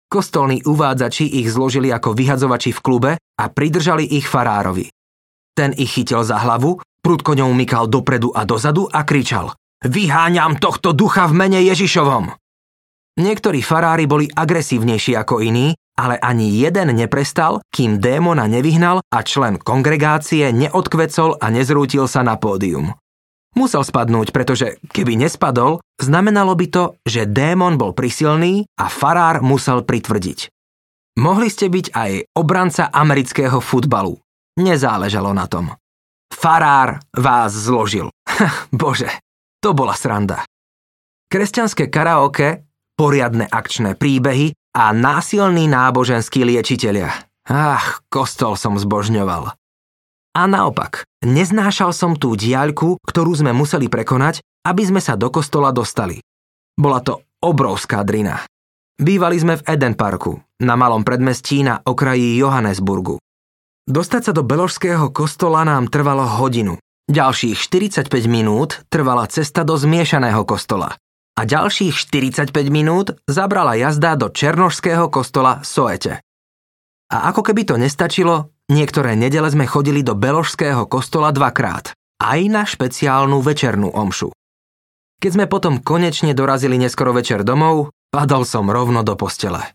Kostolní 0.10 0.66
uvádzači 0.66 1.40
ich 1.40 1.54
zložili 1.54 1.94
ako 1.94 2.18
vyhadzovači 2.18 2.74
v 2.74 2.84
klube 2.84 3.12
a 3.16 3.46
pridržali 3.48 4.04
ich 4.04 4.26
farárovi. 4.26 4.90
Ten 5.54 5.78
ich 5.78 5.94
chytil 5.94 6.26
za 6.26 6.42
hlavu, 6.42 6.82
prudko 7.06 7.38
ňou 7.38 7.54
mykal 7.54 7.86
dopredu 7.88 8.34
a 8.34 8.44
dozadu 8.44 8.90
a 8.90 9.06
kričal 9.06 9.54
Vyháňam 9.82 10.62
tohto 10.62 10.94
ducha 10.94 11.26
v 11.26 11.34
mene 11.42 11.60
Ježišovom! 11.66 12.30
Niektorí 13.18 13.66
farári 13.66 14.06
boli 14.06 14.30
agresívnejší 14.30 15.18
ako 15.18 15.42
iní, 15.42 15.74
ale 15.98 16.22
ani 16.22 16.54
jeden 16.54 16.94
neprestal, 16.94 17.66
kým 17.74 17.98
démona 17.98 18.46
nevyhnal 18.46 19.02
a 19.10 19.20
člen 19.26 19.58
kongregácie 19.58 20.54
neodkvecol 20.54 21.42
a 21.42 21.50
nezrútil 21.50 22.06
sa 22.06 22.22
na 22.22 22.38
pódium. 22.38 22.94
Musel 23.52 23.84
spadnúť, 23.84 24.32
pretože 24.32 24.80
keby 24.96 25.20
nespadol, 25.20 25.84
znamenalo 26.00 26.56
by 26.56 26.68
to, 26.72 26.84
že 27.04 27.28
démon 27.28 27.76
bol 27.76 27.92
prisilný 27.92 28.64
a 28.80 28.88
farár 28.88 29.44
musel 29.44 29.84
pritvrdiť. 29.84 30.48
Mohli 31.20 31.48
ste 31.52 31.68
byť 31.68 31.92
aj 31.92 32.12
obranca 32.40 32.88
amerického 32.88 33.60
futbalu. 33.60 34.16
Nezáležalo 34.56 35.36
na 35.36 35.52
tom. 35.52 35.76
Farár 36.32 37.04
vás 37.12 37.52
zložil. 37.52 38.08
Bože, 38.72 39.12
to 39.60 39.76
bola 39.76 40.00
sranda. 40.00 40.48
Kresťanské 41.28 41.92
karaoke, 41.92 42.64
poriadne 42.96 43.48
akčné 43.48 44.00
príbehy 44.00 44.56
a 44.72 44.96
násilní 44.96 45.68
náboženskí 45.68 46.48
liečitelia. 46.48 47.12
Ach, 47.52 48.00
kostol 48.08 48.56
som 48.56 48.80
zbožňoval. 48.80 49.61
A 50.32 50.48
naopak, 50.48 51.04
neznášal 51.28 51.92
som 51.92 52.16
tú 52.16 52.40
diaľku, 52.40 52.96
ktorú 53.04 53.36
sme 53.36 53.52
museli 53.52 53.92
prekonať, 53.92 54.40
aby 54.64 54.84
sme 54.88 55.04
sa 55.04 55.20
do 55.20 55.28
kostola 55.28 55.76
dostali. 55.76 56.24
Bola 56.72 57.04
to 57.04 57.28
obrovská 57.44 58.08
drina. 58.08 58.40
Bývali 58.96 59.36
sme 59.36 59.60
v 59.60 59.66
Eden 59.68 59.98
Parku, 59.98 60.40
na 60.64 60.80
malom 60.80 61.04
predmestí 61.04 61.68
na 61.68 61.84
okraji 61.84 62.40
Johannesburgu. 62.40 63.20
Dostať 63.90 64.22
sa 64.30 64.32
do 64.32 64.46
Beložského 64.46 65.10
kostola 65.12 65.66
nám 65.68 65.90
trvalo 65.90 66.24
hodinu. 66.24 66.78
Ďalších 67.12 67.58
45 67.60 68.08
minút 68.30 68.86
trvala 68.88 69.28
cesta 69.28 69.68
do 69.68 69.76
zmiešaného 69.76 70.48
kostola. 70.48 70.96
A 71.36 71.42
ďalších 71.44 71.98
45 71.98 72.54
minút 72.72 73.18
zabrala 73.26 73.76
jazda 73.76 74.16
do 74.16 74.30
Černožského 74.30 75.12
kostola 75.12 75.66
Soete. 75.66 76.24
A 77.12 77.34
ako 77.34 77.42
keby 77.44 77.68
to 77.68 77.76
nestačilo, 77.76 78.51
Niektoré 78.70 79.18
nedele 79.18 79.50
sme 79.50 79.66
chodili 79.66 80.06
do 80.06 80.14
Beložského 80.14 80.86
kostola 80.86 81.34
dvakrát, 81.34 81.96
aj 82.22 82.40
na 82.52 82.64
špeciálnu 82.68 83.42
večernú 83.42 83.90
omšu. 83.90 84.30
Keď 85.22 85.32
sme 85.34 85.46
potom 85.50 85.82
konečne 85.82 86.34
dorazili 86.34 86.78
neskoro 86.78 87.14
večer 87.14 87.42
domov, 87.42 87.94
padol 88.14 88.46
som 88.46 88.70
rovno 88.70 89.02
do 89.02 89.18
postele. 89.18 89.74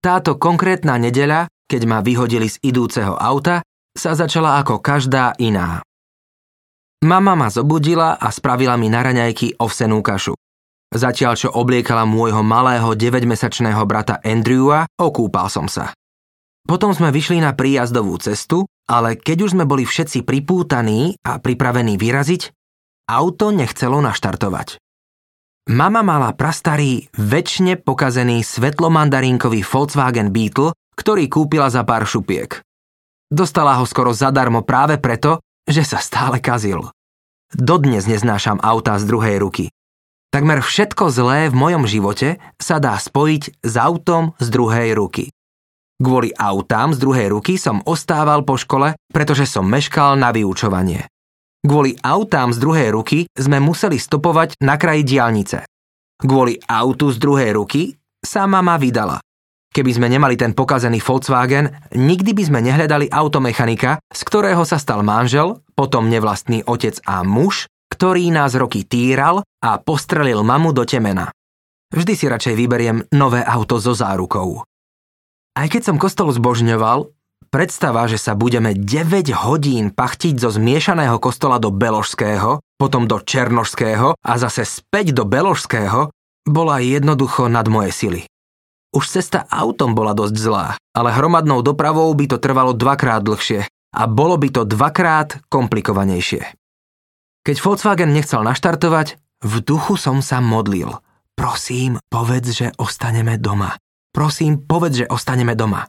Táto 0.00 0.40
konkrétna 0.40 0.96
nedeľa, 0.96 1.50
keď 1.68 1.82
ma 1.86 1.98
vyhodili 2.00 2.50
z 2.50 2.58
idúceho 2.62 3.14
auta, 3.14 3.62
sa 3.94 4.14
začala 4.16 4.58
ako 4.62 4.80
každá 4.80 5.34
iná. 5.38 5.84
Mama 7.04 7.32
ma 7.32 7.48
zobudila 7.48 8.16
a 8.16 8.28
spravila 8.28 8.76
mi 8.76 8.92
na 8.92 9.00
raňajky 9.00 9.56
ovsenú 9.60 10.04
kašu. 10.04 10.36
Zatiaľ, 10.90 11.32
čo 11.38 11.48
obliekala 11.54 12.02
môjho 12.02 12.42
malého 12.42 12.98
9-mesačného 12.98 13.78
brata 13.86 14.18
Andrewa, 14.26 14.90
okúpal 14.98 15.46
som 15.46 15.70
sa. 15.70 15.94
Potom 16.64 16.92
sme 16.92 17.10
vyšli 17.10 17.40
na 17.40 17.56
príjazdovú 17.56 18.16
cestu, 18.20 18.68
ale 18.90 19.16
keď 19.16 19.48
už 19.48 19.50
sme 19.58 19.64
boli 19.64 19.86
všetci 19.86 20.26
pripútaní 20.26 21.16
a 21.24 21.38
pripravení 21.38 21.96
vyraziť, 21.96 22.50
auto 23.10 23.50
nechcelo 23.50 23.98
naštartovať. 24.02 24.78
Mama 25.70 26.02
mala 26.02 26.34
prastarý, 26.34 27.06
väčšine 27.14 27.78
pokazený 27.78 28.42
svetlomandarínkový 28.42 29.62
Volkswagen 29.62 30.34
Beetle, 30.34 30.74
ktorý 30.98 31.30
kúpila 31.30 31.70
za 31.70 31.86
pár 31.86 32.08
šupiek. 32.08 32.58
Dostala 33.30 33.78
ho 33.78 33.86
skoro 33.86 34.10
zadarmo 34.10 34.66
práve 34.66 34.98
preto, 34.98 35.38
že 35.62 35.86
sa 35.86 36.02
stále 36.02 36.42
kazil. 36.42 36.90
Dodnes 37.54 38.10
neznášam 38.10 38.58
auta 38.58 38.98
z 38.98 39.06
druhej 39.06 39.38
ruky. 39.38 39.70
Takmer 40.30 40.62
všetko 40.62 41.10
zlé 41.10 41.50
v 41.50 41.58
mojom 41.58 41.86
živote 41.86 42.38
sa 42.58 42.78
dá 42.82 42.94
spojiť 42.94 43.62
s 43.66 43.74
autom 43.78 44.34
z 44.38 44.46
druhej 44.50 44.94
ruky. 44.94 45.34
Kvôli 46.00 46.32
autám 46.32 46.96
z 46.96 46.98
druhej 47.04 47.28
ruky 47.28 47.60
som 47.60 47.84
ostával 47.84 48.40
po 48.40 48.56
škole, 48.56 48.96
pretože 49.12 49.44
som 49.44 49.68
meškal 49.68 50.16
na 50.16 50.32
vyučovanie. 50.32 51.04
Kvôli 51.60 51.92
autám 52.00 52.56
z 52.56 52.58
druhej 52.58 52.88
ruky 52.96 53.28
sme 53.36 53.60
museli 53.60 54.00
stopovať 54.00 54.56
na 54.64 54.80
kraji 54.80 55.04
diálnice. 55.04 55.68
Kvôli 56.16 56.56
autu 56.64 57.12
z 57.12 57.20
druhej 57.20 57.52
ruky 57.52 57.92
sa 58.24 58.48
mama 58.48 58.80
vydala. 58.80 59.20
Keby 59.70 59.92
sme 59.92 60.08
nemali 60.08 60.40
ten 60.40 60.56
pokazený 60.56 61.04
Volkswagen, 61.04 61.68
nikdy 61.92 62.32
by 62.32 62.42
sme 62.48 62.60
nehľadali 62.64 63.12
automechanika, 63.12 64.00
z 64.08 64.20
ktorého 64.24 64.64
sa 64.64 64.80
stal 64.80 65.04
manžel, 65.04 65.60
potom 65.76 66.08
nevlastný 66.08 66.64
otec 66.64 66.96
a 67.04 67.20
muž, 67.22 67.68
ktorý 67.92 68.32
nás 68.32 68.56
roky 68.56 68.88
týral 68.88 69.44
a 69.60 69.76
postrelil 69.76 70.40
mamu 70.40 70.72
do 70.72 70.88
temena. 70.88 71.28
Vždy 71.92 72.12
si 72.16 72.24
radšej 72.24 72.54
vyberiem 72.56 72.98
nové 73.12 73.44
auto 73.44 73.76
so 73.76 73.92
zárukou. 73.92 74.64
Aj 75.58 75.66
keď 75.66 75.82
som 75.90 75.96
kostol 75.98 76.30
zbožňoval, 76.30 77.10
predstava, 77.50 78.06
že 78.06 78.16
sa 78.16 78.38
budeme 78.38 78.72
9 78.72 79.34
hodín 79.42 79.90
pachtiť 79.90 80.38
zo 80.38 80.54
zmiešaného 80.54 81.18
kostola 81.18 81.58
do 81.58 81.74
Beložského, 81.74 82.62
potom 82.78 83.10
do 83.10 83.18
Černožského 83.18 84.14
a 84.14 84.32
zase 84.38 84.62
späť 84.62 85.12
do 85.12 85.26
Beložského, 85.26 86.14
bola 86.46 86.80
jednoducho 86.80 87.50
nad 87.50 87.66
moje 87.66 87.92
sily. 87.92 88.20
Už 88.90 89.06
cesta 89.06 89.46
autom 89.46 89.94
bola 89.94 90.14
dosť 90.14 90.34
zlá, 90.34 90.74
ale 90.94 91.14
hromadnou 91.14 91.62
dopravou 91.62 92.10
by 92.14 92.26
to 92.26 92.42
trvalo 92.42 92.74
dvakrát 92.74 93.22
dlhšie 93.22 93.66
a 93.70 94.02
bolo 94.06 94.34
by 94.38 94.48
to 94.50 94.62
dvakrát 94.66 95.42
komplikovanejšie. 95.46 96.42
Keď 97.46 97.56
Volkswagen 97.62 98.10
nechcel 98.14 98.42
naštartovať, 98.42 99.18
v 99.40 99.54
duchu 99.64 99.96
som 99.96 100.20
sa 100.20 100.42
modlil. 100.42 101.00
Prosím, 101.38 101.96
povedz, 102.12 102.52
že 102.52 102.66
ostaneme 102.76 103.40
doma. 103.40 103.80
Prosím, 104.10 104.66
povedz, 104.66 105.06
že 105.06 105.10
ostaneme 105.10 105.54
doma. 105.54 105.86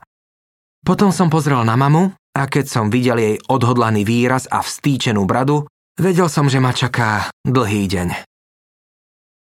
Potom 0.81 1.09
som 1.13 1.29
pozrel 1.29 1.61
na 1.65 1.77
mamu 1.77 2.13
a 2.37 2.41
keď 2.45 2.65
som 2.65 2.93
videl 2.93 3.17
jej 3.17 3.35
odhodlaný 3.49 4.05
výraz 4.05 4.49
a 4.49 4.61
vstýčenú 4.61 5.25
bradu, 5.29 5.69
vedel 5.97 6.29
som, 6.29 6.49
že 6.49 6.61
ma 6.61 6.73
čaká 6.73 7.29
dlhý 7.45 7.85
deň. 7.89 8.09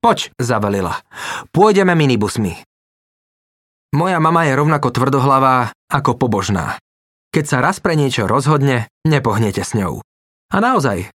Poď, 0.03 0.35
zavelila. 0.35 0.99
Pôjdeme 1.55 1.95
minibusmi. 1.95 2.59
Moja 3.93 4.17
mama 4.17 4.43
je 4.49 4.57
rovnako 4.57 4.89
tvrdohlavá 4.89 5.71
ako 5.87 6.17
pobožná. 6.17 6.81
Keď 7.33 7.45
sa 7.45 7.57
raz 7.61 7.79
pre 7.79 7.93
niečo 7.93 8.25
rozhodne, 8.25 8.89
nepohnete 9.05 9.63
s 9.63 9.77
ňou. 9.77 10.01
A 10.53 10.57
naozaj, 10.61 11.09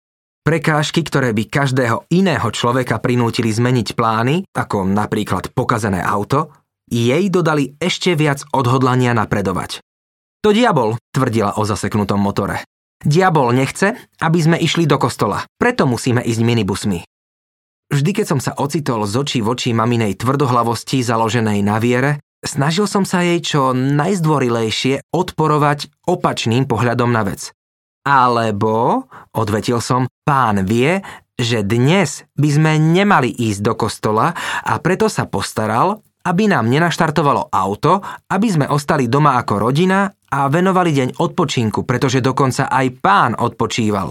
prekážky, 0.46 1.04
ktoré 1.04 1.34
by 1.34 1.50
každého 1.50 2.08
iného 2.08 2.48
človeka 2.52 3.02
prinútili 3.02 3.52
zmeniť 3.52 3.92
plány, 3.92 4.48
ako 4.54 4.86
napríklad 4.88 5.52
pokazené 5.52 6.00
auto, 6.00 6.52
jej 6.86 7.26
dodali 7.28 7.74
ešte 7.78 8.14
viac 8.14 8.46
odhodlania 8.54 9.12
napredovať. 9.12 9.82
To 10.46 10.54
diabol, 10.54 10.94
tvrdila 11.10 11.58
o 11.58 11.66
zaseknutom 11.66 12.22
motore. 12.22 12.62
Diabol 13.02 13.52
nechce, 13.52 13.98
aby 14.22 14.38
sme 14.40 14.56
išli 14.56 14.88
do 14.88 14.96
kostola, 14.96 15.44
preto 15.58 15.84
musíme 15.84 16.22
ísť 16.22 16.40
minibusmi. 16.40 17.00
Vždy, 17.86 18.10
keď 18.18 18.26
som 18.26 18.40
sa 18.42 18.56
ocitol 18.58 19.06
z 19.06 19.14
očí 19.14 19.38
v 19.42 19.54
očí 19.54 19.70
maminej 19.70 20.18
tvrdohlavosti 20.18 21.06
založenej 21.06 21.62
na 21.62 21.78
viere, 21.78 22.18
snažil 22.42 22.90
som 22.90 23.06
sa 23.06 23.22
jej 23.22 23.38
čo 23.38 23.70
najzdvorilejšie 23.74 25.06
odporovať 25.14 25.90
opačným 26.06 26.66
pohľadom 26.66 27.10
na 27.14 27.22
vec. 27.22 27.54
Alebo, 28.06 29.06
odvetil 29.34 29.82
som, 29.82 30.06
pán 30.26 30.62
vie, 30.66 31.02
že 31.36 31.62
dnes 31.62 32.24
by 32.38 32.48
sme 32.48 32.72
nemali 32.78 33.30
ísť 33.30 33.60
do 33.60 33.74
kostola 33.74 34.34
a 34.62 34.78
preto 34.78 35.10
sa 35.10 35.26
postaral, 35.26 36.06
aby 36.26 36.50
nám 36.50 36.66
nenaštartovalo 36.66 37.54
auto, 37.54 38.02
aby 38.26 38.48
sme 38.50 38.66
ostali 38.66 39.06
doma 39.06 39.38
ako 39.38 39.70
rodina 39.70 40.10
a 40.10 40.50
venovali 40.50 40.90
deň 40.90 41.08
odpočinku, 41.22 41.86
pretože 41.86 42.18
dokonca 42.18 42.66
aj 42.66 42.86
pán 42.98 43.32
odpočíval. 43.38 44.10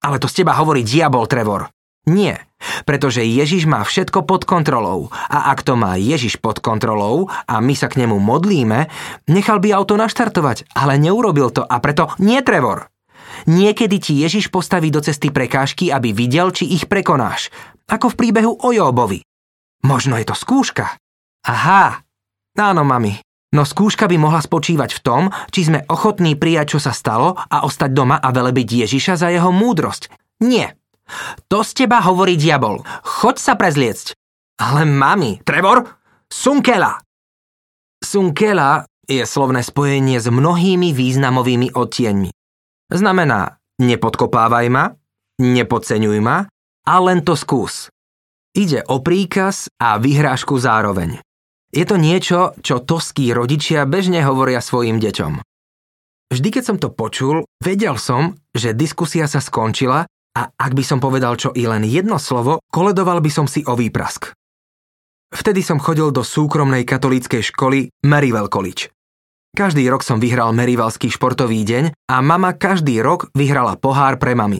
Ale 0.00 0.16
to 0.22 0.30
z 0.30 0.40
teba 0.40 0.54
hovorí 0.56 0.86
diabol, 0.86 1.26
Trevor. 1.26 1.68
Nie, 2.08 2.48
pretože 2.88 3.20
Ježiš 3.20 3.68
má 3.68 3.84
všetko 3.84 4.24
pod 4.24 4.48
kontrolou 4.48 5.12
a 5.12 5.52
ak 5.52 5.60
to 5.60 5.76
má 5.76 6.00
Ježiš 6.00 6.40
pod 6.40 6.64
kontrolou 6.64 7.28
a 7.28 7.60
my 7.60 7.76
sa 7.76 7.92
k 7.92 8.00
nemu 8.00 8.16
modlíme, 8.16 8.88
nechal 9.28 9.60
by 9.60 9.76
auto 9.76 10.00
naštartovať, 10.00 10.72
ale 10.72 10.96
neurobil 10.96 11.52
to 11.52 11.60
a 11.60 11.76
preto 11.84 12.08
nie 12.16 12.40
Trevor. 12.40 12.88
Niekedy 13.44 13.96
ti 14.00 14.12
Ježiš 14.16 14.48
postaví 14.48 14.88
do 14.88 15.04
cesty 15.04 15.28
prekážky, 15.28 15.92
aby 15.92 16.16
videl, 16.16 16.50
či 16.56 16.72
ich 16.72 16.88
prekonáš, 16.88 17.52
ako 17.84 18.16
v 18.16 18.18
príbehu 18.18 18.52
o 18.56 18.68
Jóbovi. 18.72 19.20
Možno 19.84 20.20
je 20.20 20.26
to 20.28 20.36
skúška. 20.36 20.96
Aha, 21.48 22.04
áno, 22.56 22.82
mami. 22.84 23.16
No 23.50 23.66
skúška 23.66 24.06
by 24.06 24.14
mohla 24.14 24.38
spočívať 24.38 24.90
v 24.94 25.02
tom, 25.02 25.22
či 25.50 25.66
sme 25.66 25.82
ochotní 25.90 26.38
prijať, 26.38 26.76
čo 26.76 26.86
sa 26.86 26.94
stalo 26.94 27.34
a 27.34 27.66
ostať 27.66 27.90
doma 27.90 28.16
a 28.22 28.30
velebiť 28.30 28.86
Ježiša 28.86 29.18
za 29.18 29.28
jeho 29.34 29.50
múdrosť. 29.50 30.06
Nie, 30.46 30.78
to 31.50 31.66
z 31.66 31.84
teba 31.84 31.98
hovorí 32.04 32.38
diabol. 32.38 32.82
Choď 33.02 33.36
sa 33.42 33.54
prezliecť. 33.58 34.14
Ale 34.60 34.84
mami, 34.86 35.40
Trevor, 35.42 35.82
sunkela. 36.30 37.00
Sunkela 38.00 38.84
je 39.08 39.24
slovné 39.24 39.64
spojenie 39.64 40.20
s 40.20 40.28
mnohými 40.30 40.94
významovými 40.94 41.74
odtieňmi. 41.74 42.30
Znamená, 42.92 43.58
nepodkopávaj 43.82 44.66
ma, 44.70 44.94
nepodceňuj 45.40 46.18
ma 46.20 46.46
a 46.86 46.94
len 47.00 47.24
to 47.24 47.34
skús. 47.34 47.88
Ide 48.50 48.82
o 48.90 48.98
príkaz 48.98 49.70
a 49.78 49.94
vyhrážku 50.02 50.58
zároveň. 50.58 51.22
Je 51.70 51.86
to 51.86 51.94
niečo, 51.94 52.58
čo 52.66 52.82
toskí 52.82 53.30
rodičia 53.30 53.86
bežne 53.86 54.26
hovoria 54.26 54.58
svojim 54.58 54.98
deťom. 54.98 55.38
Vždy, 56.34 56.48
keď 56.50 56.62
som 56.66 56.76
to 56.82 56.90
počul, 56.90 57.46
vedel 57.62 57.94
som, 57.94 58.34
že 58.50 58.74
diskusia 58.74 59.30
sa 59.30 59.38
skončila 59.38 60.02
a 60.34 60.42
ak 60.50 60.72
by 60.74 60.82
som 60.82 60.98
povedal 60.98 61.38
čo 61.38 61.54
i 61.54 61.62
len 61.62 61.86
jedno 61.86 62.18
slovo, 62.18 62.58
koledoval 62.74 63.22
by 63.22 63.30
som 63.30 63.46
si 63.46 63.62
o 63.62 63.78
výprask. 63.78 64.34
Vtedy 65.30 65.62
som 65.62 65.78
chodil 65.78 66.10
do 66.10 66.26
súkromnej 66.26 66.82
katolíckej 66.82 67.54
školy 67.54 67.94
Maryville 68.02 68.50
College. 68.50 68.90
Každý 69.54 69.86
rok 69.86 70.02
som 70.02 70.18
vyhral 70.18 70.50
Maryvilleský 70.50 71.06
športový 71.06 71.62
deň 71.62 71.94
a 72.10 72.18
mama 72.18 72.58
každý 72.58 72.98
rok 72.98 73.30
vyhrala 73.30 73.78
pohár 73.78 74.18
pre 74.18 74.34
mami. 74.34 74.58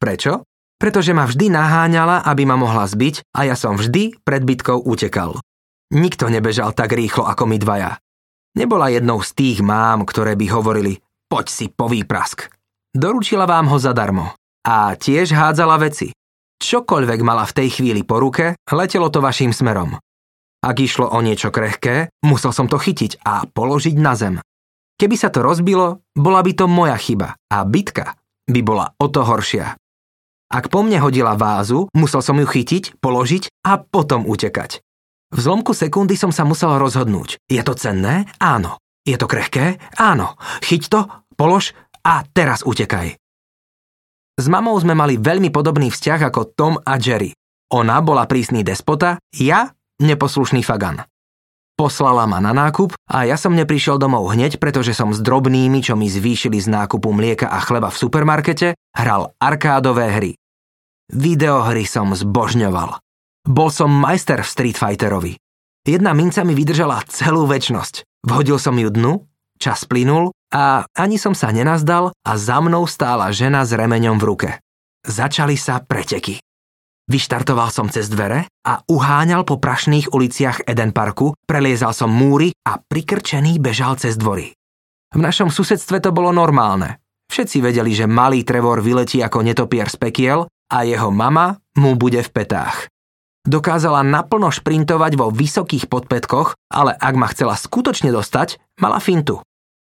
Prečo? 0.00 0.47
Pretože 0.78 1.10
ma 1.10 1.26
vždy 1.26 1.50
naháňala, 1.50 2.22
aby 2.22 2.46
ma 2.46 2.54
mohla 2.54 2.86
zbiť 2.86 3.34
a 3.34 3.50
ja 3.50 3.58
som 3.58 3.74
vždy 3.74 4.22
pred 4.22 4.46
bitkou 4.46 4.78
utekal. 4.78 5.42
Nikto 5.90 6.30
nebežal 6.30 6.70
tak 6.72 6.94
rýchlo 6.94 7.26
ako 7.26 7.50
my 7.50 7.58
dvaja. 7.58 7.98
Nebola 8.54 8.90
jednou 8.90 9.18
z 9.20 9.30
tých 9.34 9.58
mám, 9.62 10.06
ktoré 10.06 10.38
by 10.38 10.46
hovorili 10.54 11.02
poď 11.28 11.46
si 11.50 11.66
po 11.68 11.90
výprask. 11.90 12.48
Doručila 12.94 13.44
vám 13.44 13.68
ho 13.68 13.78
zadarmo 13.78 14.32
a 14.64 14.96
tiež 14.96 15.34
hádzala 15.34 15.76
veci. 15.78 16.10
Čokoľvek 16.58 17.20
mala 17.22 17.46
v 17.46 17.54
tej 17.54 17.68
chvíli 17.78 18.02
po 18.02 18.18
ruke, 18.18 18.58
letelo 18.74 19.12
to 19.14 19.22
vašim 19.22 19.54
smerom. 19.54 19.94
Ak 20.58 20.76
išlo 20.82 21.06
o 21.06 21.22
niečo 21.22 21.54
krehké, 21.54 22.10
musel 22.26 22.50
som 22.50 22.66
to 22.66 22.82
chytiť 22.82 23.22
a 23.22 23.46
položiť 23.46 23.94
na 23.94 24.18
zem. 24.18 24.34
Keby 24.98 25.14
sa 25.14 25.30
to 25.30 25.46
rozbilo, 25.46 26.02
bola 26.18 26.42
by 26.42 26.52
to 26.58 26.66
moja 26.66 26.98
chyba 26.98 27.38
a 27.46 27.62
bitka 27.62 28.18
by 28.50 28.60
bola 28.66 28.90
o 28.98 29.06
to 29.06 29.22
horšia. 29.22 29.78
Ak 30.48 30.72
po 30.72 30.80
mne 30.80 30.96
hodila 31.04 31.36
vázu, 31.36 31.92
musel 31.92 32.24
som 32.24 32.40
ju 32.40 32.48
chytiť, 32.48 32.98
položiť 33.04 33.52
a 33.68 33.76
potom 33.84 34.24
utekať. 34.24 34.80
V 35.28 35.38
zlomku 35.44 35.76
sekundy 35.76 36.16
som 36.16 36.32
sa 36.32 36.48
musel 36.48 36.80
rozhodnúť. 36.80 37.36
Je 37.52 37.60
to 37.60 37.76
cenné? 37.76 38.24
Áno. 38.40 38.80
Je 39.04 39.20
to 39.20 39.28
krehké? 39.28 39.76
Áno. 40.00 40.40
Chyť 40.64 40.82
to, 40.88 41.00
polož 41.36 41.76
a 42.00 42.24
teraz 42.32 42.64
utekaj. 42.64 43.20
S 44.38 44.46
mamou 44.48 44.78
sme 44.80 44.96
mali 44.96 45.20
veľmi 45.20 45.52
podobný 45.52 45.92
vzťah 45.92 46.32
ako 46.32 46.56
Tom 46.56 46.74
a 46.80 46.96
Jerry. 46.96 47.36
Ona 47.76 48.00
bola 48.00 48.24
prísny 48.24 48.64
despota, 48.64 49.20
ja 49.36 49.68
neposlušný 50.00 50.64
fagan. 50.64 51.04
Poslala 51.78 52.26
ma 52.26 52.42
na 52.42 52.50
nákup 52.50 52.98
a 53.06 53.22
ja 53.22 53.38
som 53.38 53.54
neprišiel 53.54 54.02
domov 54.02 54.34
hneď, 54.34 54.58
pretože 54.58 54.98
som 54.98 55.14
s 55.14 55.22
drobnými, 55.22 55.78
čo 55.78 55.94
mi 55.94 56.10
zvýšili 56.10 56.58
z 56.58 56.66
nákupu 56.66 57.14
mlieka 57.14 57.46
a 57.46 57.62
chleba 57.62 57.86
v 57.94 58.00
supermarkete, 58.02 58.74
hral 58.98 59.30
arkádové 59.38 60.10
hry. 60.10 60.32
Videohry 61.14 61.86
som 61.86 62.10
zbožňoval. 62.18 62.98
Bol 63.46 63.70
som 63.70 63.94
majster 63.94 64.42
v 64.42 64.50
Street 64.50 64.74
Fighterovi. 64.74 65.38
Jedna 65.86 66.18
minca 66.18 66.42
mi 66.42 66.58
vydržala 66.58 67.06
celú 67.06 67.46
väčnosť. 67.46 68.26
Vhodil 68.26 68.58
som 68.58 68.74
ju 68.74 68.90
dnu, 68.90 69.22
čas 69.62 69.86
plynul 69.86 70.34
a 70.50 70.82
ani 70.98 71.14
som 71.14 71.30
sa 71.30 71.54
nenazdal 71.54 72.10
a 72.10 72.32
za 72.34 72.58
mnou 72.58 72.90
stála 72.90 73.30
žena 73.30 73.62
s 73.62 73.70
remeňom 73.70 74.18
v 74.18 74.26
ruke. 74.26 74.50
Začali 75.06 75.54
sa 75.54 75.78
preteky. 75.78 76.42
Vyštartoval 77.08 77.72
som 77.72 77.88
cez 77.88 78.12
dvere 78.12 78.44
a 78.68 78.84
uháňal 78.84 79.48
po 79.48 79.56
prašných 79.56 80.12
uliciach 80.12 80.68
Eden 80.68 80.92
Parku, 80.92 81.32
preliezal 81.48 81.96
som 81.96 82.12
múry 82.12 82.52
a 82.68 82.76
prikrčený 82.76 83.56
bežal 83.56 83.96
cez 83.96 84.20
dvory. 84.20 84.52
V 85.16 85.20
našom 85.24 85.48
susedstve 85.48 86.04
to 86.04 86.12
bolo 86.12 86.36
normálne. 86.36 87.00
Všetci 87.32 87.64
vedeli, 87.64 87.96
že 87.96 88.04
malý 88.04 88.44
Trevor 88.44 88.84
vyletí 88.84 89.24
ako 89.24 89.40
netopier 89.40 89.88
z 89.88 89.96
pekiel 89.96 90.52
a 90.68 90.84
jeho 90.84 91.08
mama 91.08 91.56
mu 91.80 91.96
bude 91.96 92.20
v 92.20 92.28
petách. 92.28 92.92
Dokázala 93.48 94.04
naplno 94.04 94.52
šprintovať 94.52 95.12
vo 95.16 95.32
vysokých 95.32 95.88
podpätkoch, 95.88 96.60
ale 96.68 96.92
ak 96.92 97.14
ma 97.16 97.32
chcela 97.32 97.56
skutočne 97.56 98.12
dostať, 98.12 98.60
mala 98.84 99.00
fintu. 99.00 99.40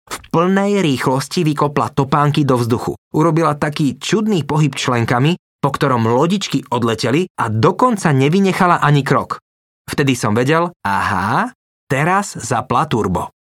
V 0.06 0.18
plnej 0.36 0.84
rýchlosti 0.84 1.48
vykopla 1.48 1.96
topánky 1.96 2.44
do 2.44 2.60
vzduchu. 2.60 3.00
Urobila 3.16 3.56
taký 3.56 3.96
čudný 3.96 4.44
pohyb 4.44 4.76
členkami, 4.76 5.40
po 5.66 5.74
ktorom 5.74 6.06
lodičky 6.06 6.62
odleteli 6.70 7.26
a 7.42 7.50
dokonca 7.50 8.14
nevynechala 8.14 8.86
ani 8.86 9.02
krok. 9.02 9.42
Vtedy 9.90 10.14
som 10.14 10.38
vedel, 10.38 10.70
aha, 10.86 11.50
teraz 11.90 12.38
zapla 12.38 12.86
turbo. 12.86 13.34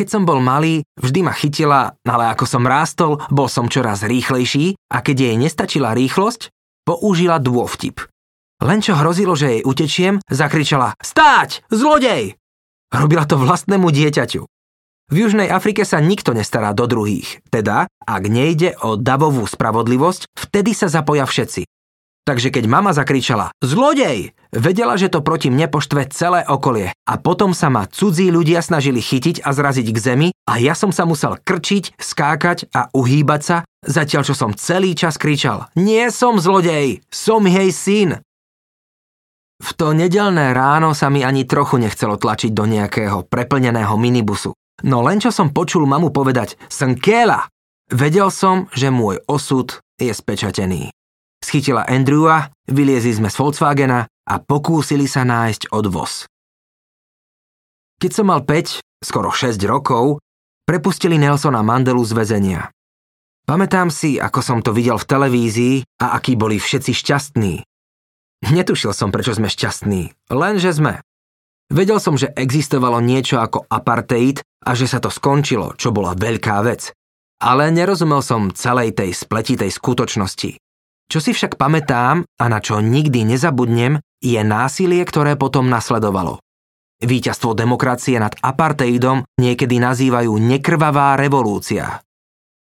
Keď 0.00 0.08
som 0.08 0.24
bol 0.24 0.40
malý, 0.40 0.80
vždy 0.96 1.20
ma 1.20 1.36
chytila, 1.36 1.92
ale 2.08 2.32
ako 2.32 2.48
som 2.48 2.64
rástol, 2.64 3.20
bol 3.28 3.52
som 3.52 3.68
čoraz 3.68 4.00
rýchlejší 4.00 4.80
a 4.88 5.04
keď 5.04 5.16
jej 5.28 5.36
nestačila 5.36 5.92
rýchlosť, 5.92 6.48
použila 6.88 7.36
dôvtip. 7.36 8.00
Len 8.64 8.80
čo 8.80 8.96
hrozilo, 8.96 9.36
že 9.36 9.60
jej 9.60 9.62
utečiem, 9.68 10.24
zakričala 10.24 10.96
Stáť! 11.04 11.68
Zlodej! 11.68 12.40
Robila 12.88 13.28
to 13.28 13.36
vlastnému 13.36 13.92
dieťaťu. 13.92 14.48
V 15.10 15.26
Južnej 15.26 15.50
Afrike 15.50 15.82
sa 15.82 15.98
nikto 15.98 16.30
nestará 16.30 16.70
do 16.70 16.86
druhých, 16.86 17.42
teda 17.50 17.90
ak 18.06 18.22
nejde 18.30 18.78
o 18.78 18.94
davovú 18.94 19.42
spravodlivosť, 19.42 20.30
vtedy 20.38 20.70
sa 20.70 20.86
zapoja 20.86 21.26
všetci. 21.26 21.66
Takže 22.22 22.54
keď 22.54 22.70
mama 22.70 22.94
zakričala 22.94 23.50
Zlodej! 23.58 24.30
Vedela, 24.54 24.94
že 24.94 25.10
to 25.10 25.18
proti 25.18 25.50
mne 25.50 25.66
poštve 25.66 26.06
celé 26.14 26.46
okolie 26.46 26.94
a 26.94 27.14
potom 27.18 27.50
sa 27.50 27.66
ma 27.70 27.90
cudzí 27.90 28.30
ľudia 28.30 28.62
snažili 28.62 29.02
chytiť 29.02 29.42
a 29.42 29.50
zraziť 29.50 29.86
k 29.90 29.98
zemi 29.98 30.28
a 30.46 30.62
ja 30.62 30.78
som 30.78 30.94
sa 30.94 31.02
musel 31.06 31.42
krčiť, 31.42 31.98
skákať 31.98 32.70
a 32.70 32.86
uhýbať 32.94 33.40
sa, 33.42 33.56
zatiaľ 33.82 34.22
čo 34.22 34.34
som 34.38 34.54
celý 34.54 34.94
čas 34.94 35.18
kričal 35.18 35.70
Nie 35.74 36.14
som 36.14 36.38
zlodej, 36.38 37.02
som 37.10 37.42
jej 37.50 37.74
syn! 37.74 38.22
V 39.60 39.70
to 39.74 39.90
nedelné 39.90 40.54
ráno 40.54 40.94
sa 40.94 41.10
mi 41.10 41.26
ani 41.26 41.44
trochu 41.50 41.82
nechcelo 41.82 42.14
tlačiť 42.14 42.54
do 42.54 42.64
nejakého 42.64 43.26
preplneného 43.26 43.92
minibusu. 43.98 44.54
No 44.86 45.04
len 45.04 45.20
čo 45.20 45.28
som 45.28 45.52
počul 45.52 45.84
mamu 45.84 46.12
povedať 46.12 46.56
Snkela, 46.72 47.48
vedel 47.92 48.32
som, 48.32 48.70
že 48.72 48.88
môj 48.88 49.20
osud 49.28 49.76
je 50.00 50.12
spečatený. 50.12 50.88
Schytila 51.40 51.88
Andrewa, 51.88 52.52
vyliezli 52.68 53.16
sme 53.16 53.28
z 53.32 53.36
Volkswagena 53.40 54.04
a 54.04 54.34
pokúsili 54.40 55.08
sa 55.08 55.24
nájsť 55.24 55.72
odvoz. 55.72 56.28
Keď 58.00 58.10
som 58.12 58.32
mal 58.32 58.44
5, 58.44 58.80
skoro 59.04 59.28
6 59.32 59.60
rokov, 59.68 60.20
prepustili 60.64 61.20
Nelsona 61.20 61.60
Mandelu 61.60 62.00
z 62.00 62.12
väzenia. 62.16 62.62
Pamätám 63.44 63.90
si, 63.90 64.20
ako 64.20 64.40
som 64.40 64.58
to 64.62 64.70
videl 64.70 64.94
v 65.00 65.08
televízii 65.08 65.76
a 66.00 66.16
akí 66.16 66.38
boli 66.38 66.60
všetci 66.60 66.92
šťastní. 66.94 67.54
Netušil 68.48 68.94
som, 68.96 69.12
prečo 69.12 69.36
sme 69.36 69.52
šťastní, 69.52 70.30
lenže 70.32 70.72
sme. 70.72 71.04
Vedel 71.70 72.02
som, 72.02 72.18
že 72.18 72.34
existovalo 72.34 72.98
niečo 72.98 73.38
ako 73.38 73.70
apartheid 73.70 74.42
a 74.66 74.74
že 74.74 74.90
sa 74.90 74.98
to 74.98 75.06
skončilo, 75.06 75.78
čo 75.78 75.94
bola 75.94 76.18
veľká 76.18 76.58
vec. 76.66 76.90
Ale 77.40 77.70
nerozumel 77.70 78.20
som 78.20 78.50
celej 78.50 78.98
tej 78.98 79.14
spletitej 79.14 79.70
skutočnosti. 79.70 80.58
Čo 81.10 81.18
si 81.18 81.30
však 81.30 81.54
pamätám 81.54 82.26
a 82.26 82.44
na 82.50 82.58
čo 82.58 82.82
nikdy 82.82 83.22
nezabudnem, 83.22 84.02
je 84.20 84.40
násilie, 84.42 85.02
ktoré 85.06 85.38
potom 85.38 85.70
nasledovalo. 85.70 86.42
Výťazstvo 87.00 87.56
demokracie 87.56 88.20
nad 88.20 88.36
apartheidom 88.44 89.24
niekedy 89.40 89.80
nazývajú 89.80 90.36
nekrvavá 90.36 91.16
revolúcia. 91.16 92.04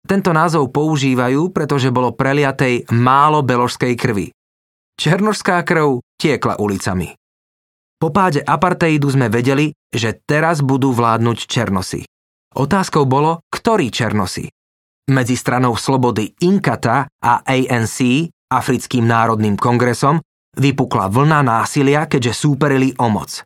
Tento 0.07 0.31
názov 0.31 0.71
používajú, 0.71 1.51
pretože 1.51 1.91
bolo 1.91 2.13
preliatej 2.15 2.87
málo 2.93 3.41
beložskej 3.43 3.97
krvi. 3.97 4.31
Černožská 5.01 5.65
krv 5.65 6.05
tiekla 6.21 6.61
ulicami. 6.61 7.17
Po 8.07 8.15
páde 8.15 8.39
apartheidu 8.39 9.11
sme 9.11 9.27
vedeli, 9.27 9.75
že 9.91 10.15
teraz 10.15 10.63
budú 10.63 10.95
vládnuť 10.95 11.51
Černosy. 11.51 12.07
Otázkou 12.55 13.03
bolo, 13.03 13.43
ktorý 13.51 13.91
Černosy. 13.91 14.47
Medzi 15.11 15.35
stranou 15.35 15.75
slobody 15.75 16.31
Inkata 16.39 17.11
a 17.11 17.43
ANC, 17.43 18.31
Africkým 18.47 19.11
národným 19.11 19.59
kongresom, 19.59 20.23
vypukla 20.55 21.11
vlna 21.11 21.43
násilia, 21.43 22.07
keďže 22.07 22.47
súperili 22.47 22.95
o 23.03 23.11
moc. 23.11 23.43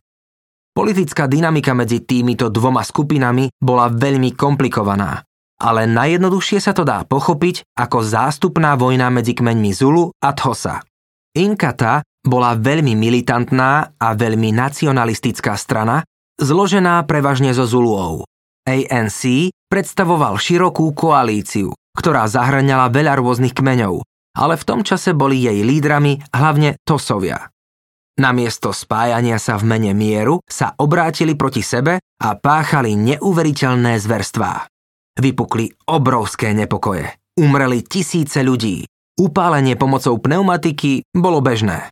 Politická 0.77 1.25
dynamika 1.25 1.73
medzi 1.73 2.05
týmito 2.05 2.53
dvoma 2.53 2.85
skupinami 2.85 3.49
bola 3.57 3.89
veľmi 3.89 4.37
komplikovaná, 4.37 5.25
ale 5.57 5.89
najjednoduchšie 5.89 6.61
sa 6.61 6.77
to 6.77 6.85
dá 6.85 7.01
pochopiť 7.09 7.65
ako 7.81 8.05
zástupná 8.05 8.77
vojna 8.77 9.09
medzi 9.09 9.33
kmeňmi 9.33 9.73
Zulu 9.73 10.13
a 10.21 10.29
Thosa. 10.37 10.85
Inkata 11.33 12.05
bola 12.21 12.53
veľmi 12.57 12.93
militantná 12.93 13.97
a 13.97 14.07
veľmi 14.13 14.53
nacionalistická 14.53 15.57
strana, 15.57 16.05
zložená 16.37 17.01
prevažne 17.09 17.53
zo 17.53 17.65
Zuluov. 17.65 18.25
ANC 18.65 19.49
predstavoval 19.69 20.37
širokú 20.37 20.93
koalíciu, 20.93 21.73
ktorá 21.97 22.29
zahraňala 22.29 22.93
veľa 22.93 23.17
rôznych 23.17 23.57
kmeňov, 23.57 24.05
ale 24.37 24.55
v 24.55 24.63
tom 24.67 24.85
čase 24.85 25.17
boli 25.17 25.41
jej 25.43 25.65
lídrami 25.65 26.21
hlavne 26.31 26.77
Tosovia. 26.85 27.49
Namiesto 28.21 28.69
spájania 28.69 29.41
sa 29.41 29.57
v 29.57 29.65
mene 29.65 29.91
mieru 29.97 30.43
sa 30.45 30.77
obrátili 30.77 31.33
proti 31.33 31.65
sebe 31.65 31.97
a 31.97 32.29
páchali 32.37 32.93
neuveriteľné 32.93 33.97
zverstvá. 33.97 34.67
Vypukli 35.17 35.89
obrovské 35.89 36.53
nepokoje. 36.53 37.17
Umreli 37.39 37.81
tisíce 37.81 38.43
ľudí. 38.43 38.85
Upálenie 39.17 39.79
pomocou 39.79 40.19
pneumatiky 40.19 41.07
bolo 41.15 41.39
bežné. 41.39 41.89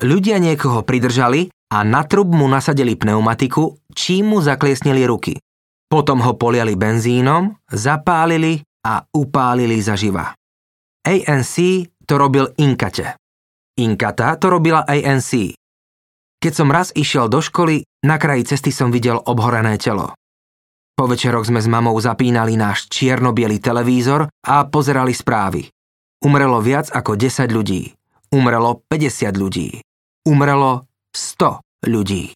Ľudia 0.00 0.40
niekoho 0.40 0.80
pridržali 0.80 1.52
a 1.76 1.84
na 1.84 2.08
trub 2.08 2.32
mu 2.32 2.48
nasadili 2.48 2.96
pneumatiku, 2.96 3.76
čím 3.92 4.32
mu 4.32 4.40
zakliesnili 4.40 5.04
ruky. 5.04 5.36
Potom 5.92 6.24
ho 6.24 6.40
poliali 6.40 6.72
benzínom, 6.72 7.52
zapálili 7.68 8.64
a 8.80 9.04
upálili 9.12 9.76
zaživa. 9.84 10.32
ANC 11.04 11.84
to 12.08 12.14
robil 12.16 12.48
Inkate. 12.56 13.20
Inkata 13.76 14.40
to 14.40 14.48
robila 14.48 14.88
ANC. 14.88 15.52
Keď 16.40 16.52
som 16.56 16.72
raz 16.72 16.96
išiel 16.96 17.28
do 17.28 17.44
školy, 17.44 17.84
na 18.00 18.16
kraji 18.16 18.56
cesty 18.56 18.72
som 18.72 18.88
videl 18.88 19.20
obhorené 19.20 19.76
telo. 19.76 20.16
Po 20.96 21.04
večeroch 21.04 21.44
sme 21.44 21.60
s 21.60 21.68
mamou 21.68 21.92
zapínali 22.00 22.56
náš 22.56 22.88
čierno 22.88 23.36
televízor 23.36 24.32
a 24.48 24.64
pozerali 24.64 25.12
správy. 25.12 25.68
Umrelo 26.24 26.64
viac 26.64 26.88
ako 26.88 27.20
10 27.20 27.52
ľudí. 27.52 27.92
Umrelo 28.32 28.80
50 28.88 29.36
ľudí 29.36 29.84
umrelo 30.24 30.86
100 31.14 31.88
ľudí. 31.88 32.34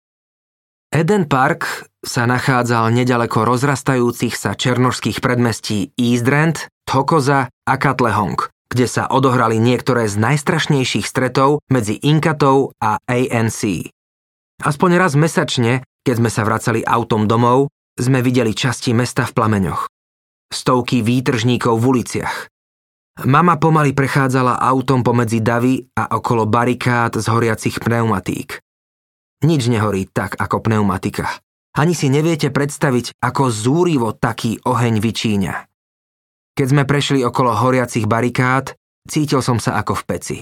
Eden 0.94 1.26
Park 1.26 1.90
sa 2.06 2.22
nachádzal 2.28 2.94
nedaleko 2.94 3.42
rozrastajúcich 3.42 4.38
sa 4.38 4.54
černožských 4.54 5.18
predmestí 5.18 5.90
Eastrand, 5.98 6.70
Thokoza 6.86 7.50
a 7.50 7.74
Katlehong, 7.74 8.38
kde 8.70 8.86
sa 8.86 9.10
odohrali 9.10 9.58
niektoré 9.58 10.06
z 10.06 10.20
najstrašnejších 10.22 11.02
stretov 11.02 11.64
medzi 11.66 11.98
Inkatou 11.98 12.70
a 12.78 13.02
ANC. 13.10 13.90
Aspoň 14.62 14.90
raz 14.94 15.18
mesačne, 15.18 15.82
keď 16.06 16.14
sme 16.22 16.30
sa 16.30 16.46
vracali 16.46 16.86
autom 16.86 17.26
domov, 17.26 17.74
sme 17.98 18.22
videli 18.22 18.54
časti 18.54 18.94
mesta 18.94 19.26
v 19.26 19.34
plameňoch. 19.34 19.90
Stovky 20.54 21.02
výtržníkov 21.02 21.74
v 21.74 21.84
uliciach. 21.90 22.53
Mama 23.22 23.54
pomaly 23.62 23.94
prechádzala 23.94 24.58
autom 24.58 25.06
pomedzi 25.06 25.38
davy 25.38 25.86
a 25.94 26.18
okolo 26.18 26.50
barikád 26.50 27.22
z 27.22 27.30
horiacich 27.30 27.78
pneumatík. 27.78 28.58
Nič 29.46 29.70
nehorí 29.70 30.10
tak 30.10 30.34
ako 30.34 30.58
pneumatika. 30.58 31.30
Ani 31.78 31.94
si 31.94 32.10
neviete 32.10 32.50
predstaviť, 32.50 33.22
ako 33.22 33.54
zúrivo 33.54 34.10
taký 34.18 34.58
oheň 34.66 34.98
vyčíňa. 34.98 35.54
Keď 36.58 36.66
sme 36.66 36.82
prešli 36.82 37.22
okolo 37.22 37.54
horiacich 37.54 38.10
barikád, 38.10 38.74
cítil 39.06 39.46
som 39.46 39.62
sa 39.62 39.78
ako 39.78 39.94
v 39.94 40.04
peci. 40.10 40.38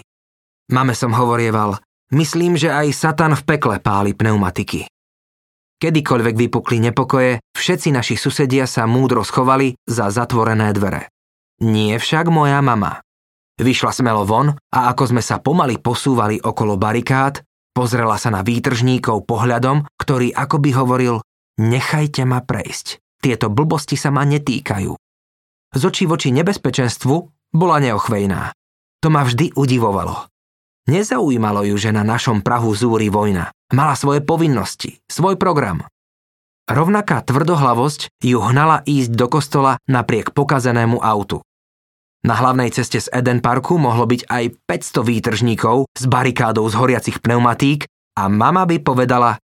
Mame 0.72 0.96
som 0.96 1.12
hovorieval, 1.12 1.76
myslím, 2.16 2.56
že 2.56 2.72
aj 2.72 2.88
Satan 2.96 3.36
v 3.36 3.44
pekle 3.48 3.84
páli 3.84 4.16
pneumatiky. 4.16 4.88
Kedykoľvek 5.76 6.34
vypukli 6.36 6.80
nepokoje, 6.88 7.40
všetci 7.52 7.92
naši 7.92 8.16
susedia 8.16 8.64
sa 8.64 8.88
múdro 8.88 9.20
schovali 9.20 9.76
za 9.84 10.08
zatvorené 10.08 10.72
dvere. 10.72 11.12
Nie 11.60 12.00
však 12.00 12.32
moja 12.32 12.62
mama. 12.64 13.04
Vyšla 13.60 13.92
smelo 13.92 14.24
von 14.24 14.56
a 14.56 14.78
ako 14.90 15.12
sme 15.12 15.22
sa 15.22 15.38
pomaly 15.38 15.76
posúvali 15.76 16.40
okolo 16.40 16.80
barikád, 16.80 17.44
pozrela 17.76 18.16
sa 18.16 18.32
na 18.32 18.40
výtržníkov 18.40 19.28
pohľadom, 19.28 19.84
ktorý 20.00 20.32
akoby 20.32 20.70
hovoril 20.72 21.20
nechajte 21.60 22.24
ma 22.24 22.40
prejsť, 22.40 23.20
tieto 23.20 23.52
blbosti 23.52 23.94
sa 23.94 24.08
ma 24.08 24.24
netýkajú. 24.24 24.92
Z 25.72 25.82
očí 25.84 26.04
voči 26.08 26.32
nebezpečenstvu 26.32 27.14
bola 27.52 27.76
neochvejná. 27.80 28.52
To 29.04 29.08
ma 29.12 29.24
vždy 29.24 29.52
udivovalo. 29.56 30.32
Nezaujímalo 30.90 31.62
ju, 31.62 31.76
že 31.78 31.94
na 31.94 32.02
našom 32.02 32.42
Prahu 32.42 32.74
zúri 32.74 33.06
vojna. 33.06 33.54
Mala 33.70 33.94
svoje 33.94 34.20
povinnosti, 34.20 34.98
svoj 35.06 35.38
program. 35.38 35.86
Rovnaká 36.70 37.26
tvrdohlavosť 37.26 38.22
ju 38.22 38.38
hnala 38.38 38.86
ísť 38.86 39.10
do 39.18 39.26
kostola 39.26 39.82
napriek 39.90 40.30
pokazenému 40.30 41.02
autu. 41.02 41.42
Na 42.22 42.38
hlavnej 42.38 42.70
ceste 42.70 43.02
z 43.02 43.10
Eden 43.10 43.42
Parku 43.42 43.82
mohlo 43.82 44.06
byť 44.06 44.30
aj 44.30 44.44
500 44.70 45.10
výtržníkov 45.10 45.90
s 45.90 46.04
barikádou 46.06 46.70
z 46.70 46.78
horiacich 46.78 47.18
pneumatík 47.18 47.90
a 48.14 48.30
mama 48.30 48.62
by 48.62 48.78
povedala 48.78 49.42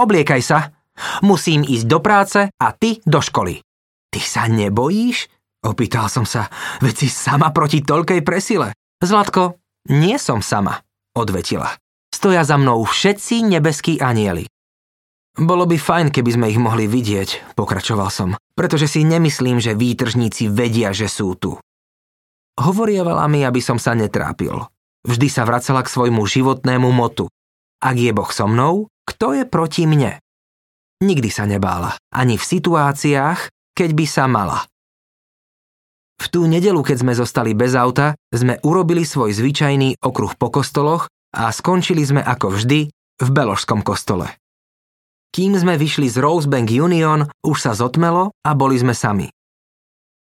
Obliekaj 0.00 0.40
sa, 0.40 0.72
musím 1.20 1.68
ísť 1.68 1.84
do 1.84 1.98
práce 2.00 2.40
a 2.48 2.66
ty 2.72 3.04
do 3.04 3.20
školy. 3.20 3.60
Ty 4.08 4.20
sa 4.24 4.48
nebojíš? 4.48 5.28
Opýtal 5.68 6.08
som 6.08 6.24
sa, 6.24 6.48
veď 6.80 6.94
si 6.96 7.08
sama 7.12 7.52
proti 7.52 7.84
toľkej 7.84 8.24
presile. 8.24 8.72
Zlatko, 9.04 9.60
nie 9.92 10.16
som 10.16 10.40
sama, 10.40 10.80
odvetila. 11.12 11.76
Stoja 12.08 12.40
za 12.40 12.56
mnou 12.56 12.88
všetci 12.88 13.44
nebeskí 13.44 14.00
anieli. 14.00 14.48
Bolo 15.38 15.70
by 15.70 15.78
fajn, 15.78 16.10
keby 16.10 16.30
sme 16.34 16.46
ich 16.50 16.58
mohli 16.58 16.90
vidieť, 16.90 17.54
pokračoval 17.54 18.10
som, 18.10 18.34
pretože 18.58 18.90
si 18.90 19.06
nemyslím, 19.06 19.62
že 19.62 19.78
výtržníci 19.78 20.50
vedia, 20.50 20.90
že 20.90 21.06
sú 21.06 21.38
tu. 21.38 21.54
Hovorievala 22.58 23.22
mi, 23.30 23.46
aby 23.46 23.62
som 23.62 23.78
sa 23.78 23.94
netrápil. 23.94 24.66
Vždy 25.06 25.30
sa 25.30 25.46
vracala 25.46 25.86
k 25.86 25.94
svojmu 25.94 26.26
životnému 26.26 26.90
motu. 26.90 27.30
Ak 27.78 27.94
je 27.94 28.10
Boh 28.10 28.26
so 28.34 28.50
mnou, 28.50 28.90
kto 29.06 29.38
je 29.38 29.46
proti 29.46 29.86
mne? 29.86 30.18
Nikdy 30.98 31.30
sa 31.30 31.46
nebála, 31.46 31.94
ani 32.10 32.34
v 32.34 32.42
situáciách, 32.42 33.54
keď 33.78 33.90
by 33.94 34.04
sa 34.10 34.26
mala. 34.26 34.66
V 36.18 36.26
tú 36.26 36.50
nedelu, 36.50 36.82
keď 36.82 37.06
sme 37.06 37.14
zostali 37.14 37.54
bez 37.54 37.78
auta, 37.78 38.18
sme 38.34 38.58
urobili 38.66 39.06
svoj 39.06 39.30
zvyčajný 39.30 40.02
okruh 40.02 40.34
po 40.34 40.50
kostoloch 40.50 41.06
a 41.30 41.54
skončili 41.54 42.02
sme 42.02 42.26
ako 42.26 42.58
vždy 42.58 42.90
v 43.22 43.28
Beložskom 43.30 43.86
kostole. 43.86 44.34
Kým 45.28 45.52
sme 45.60 45.76
vyšli 45.76 46.08
z 46.08 46.24
Rosebank 46.24 46.72
Union, 46.72 47.28
už 47.44 47.56
sa 47.60 47.72
zotmelo 47.76 48.32
a 48.40 48.50
boli 48.56 48.80
sme 48.80 48.96
sami. 48.96 49.28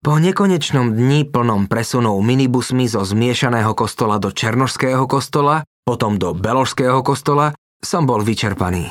Po 0.02 0.18
nekonečnom 0.18 0.94
dni 0.94 1.26
plnom 1.26 1.66
presunov 1.66 2.18
minibusmi 2.22 2.86
zo 2.86 3.02
zmiešaného 3.02 3.74
kostola 3.74 4.22
do 4.22 4.30
Černošského 4.30 5.02
kostola, 5.10 5.66
potom 5.86 6.18
do 6.18 6.34
Beložského 6.34 7.02
kostola, 7.02 7.54
som 7.82 8.06
bol 8.06 8.22
vyčerpaný. 8.22 8.90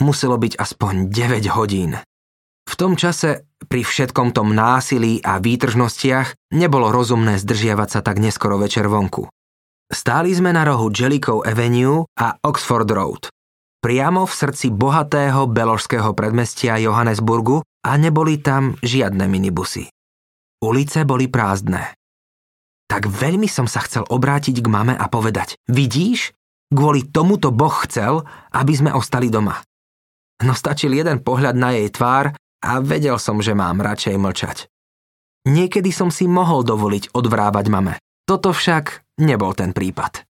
Muselo 0.00 0.40
byť 0.40 0.56
aspoň 0.56 1.12
9 1.12 1.56
hodín. 1.56 1.96
V 2.68 2.74
tom 2.76 2.96
čase, 2.96 3.48
pri 3.68 3.84
všetkom 3.84 4.32
tom 4.32 4.56
násilí 4.56 5.20
a 5.20 5.40
výtržnostiach, 5.40 6.56
nebolo 6.56 6.88
rozumné 6.92 7.36
zdržiavať 7.36 7.88
sa 7.88 8.00
tak 8.00 8.16
neskoro 8.20 8.56
večer 8.56 8.88
vonku. 8.88 9.28
Stáli 9.90 10.32
sme 10.32 10.52
na 10.52 10.64
rohu 10.64 10.88
Jellicoe 10.88 11.44
Avenue 11.44 12.06
a 12.16 12.36
Oxford 12.46 12.88
Road 12.88 13.28
priamo 13.80 14.28
v 14.28 14.32
srdci 14.32 14.68
bohatého 14.68 15.48
beložského 15.48 16.12
predmestia 16.12 16.76
Johannesburgu 16.76 17.64
a 17.64 17.96
neboli 17.96 18.38
tam 18.38 18.76
žiadne 18.84 19.24
minibusy. 19.26 19.88
Ulice 20.60 21.08
boli 21.08 21.32
prázdne. 21.32 21.96
Tak 22.84 23.08
veľmi 23.08 23.48
som 23.48 23.64
sa 23.64 23.80
chcel 23.80 24.04
obrátiť 24.04 24.60
k 24.60 24.68
mame 24.68 24.92
a 24.92 25.06
povedať, 25.08 25.56
vidíš, 25.72 26.36
kvôli 26.68 27.08
tomuto 27.08 27.48
Boh 27.48 27.72
chcel, 27.88 28.22
aby 28.52 28.72
sme 28.76 28.92
ostali 28.92 29.32
doma. 29.32 29.56
No 30.44 30.52
stačil 30.52 30.92
jeden 30.92 31.24
pohľad 31.24 31.56
na 31.56 31.72
jej 31.72 31.88
tvár 31.88 32.36
a 32.60 32.70
vedel 32.84 33.16
som, 33.16 33.40
že 33.40 33.56
mám 33.56 33.80
radšej 33.80 34.16
mlčať. 34.20 34.58
Niekedy 35.48 35.88
som 35.88 36.12
si 36.12 36.28
mohol 36.28 36.60
dovoliť 36.60 37.16
odvrávať 37.16 37.66
mame. 37.72 37.96
Toto 38.28 38.52
však 38.52 39.16
nebol 39.24 39.56
ten 39.56 39.72
prípad. 39.72 40.28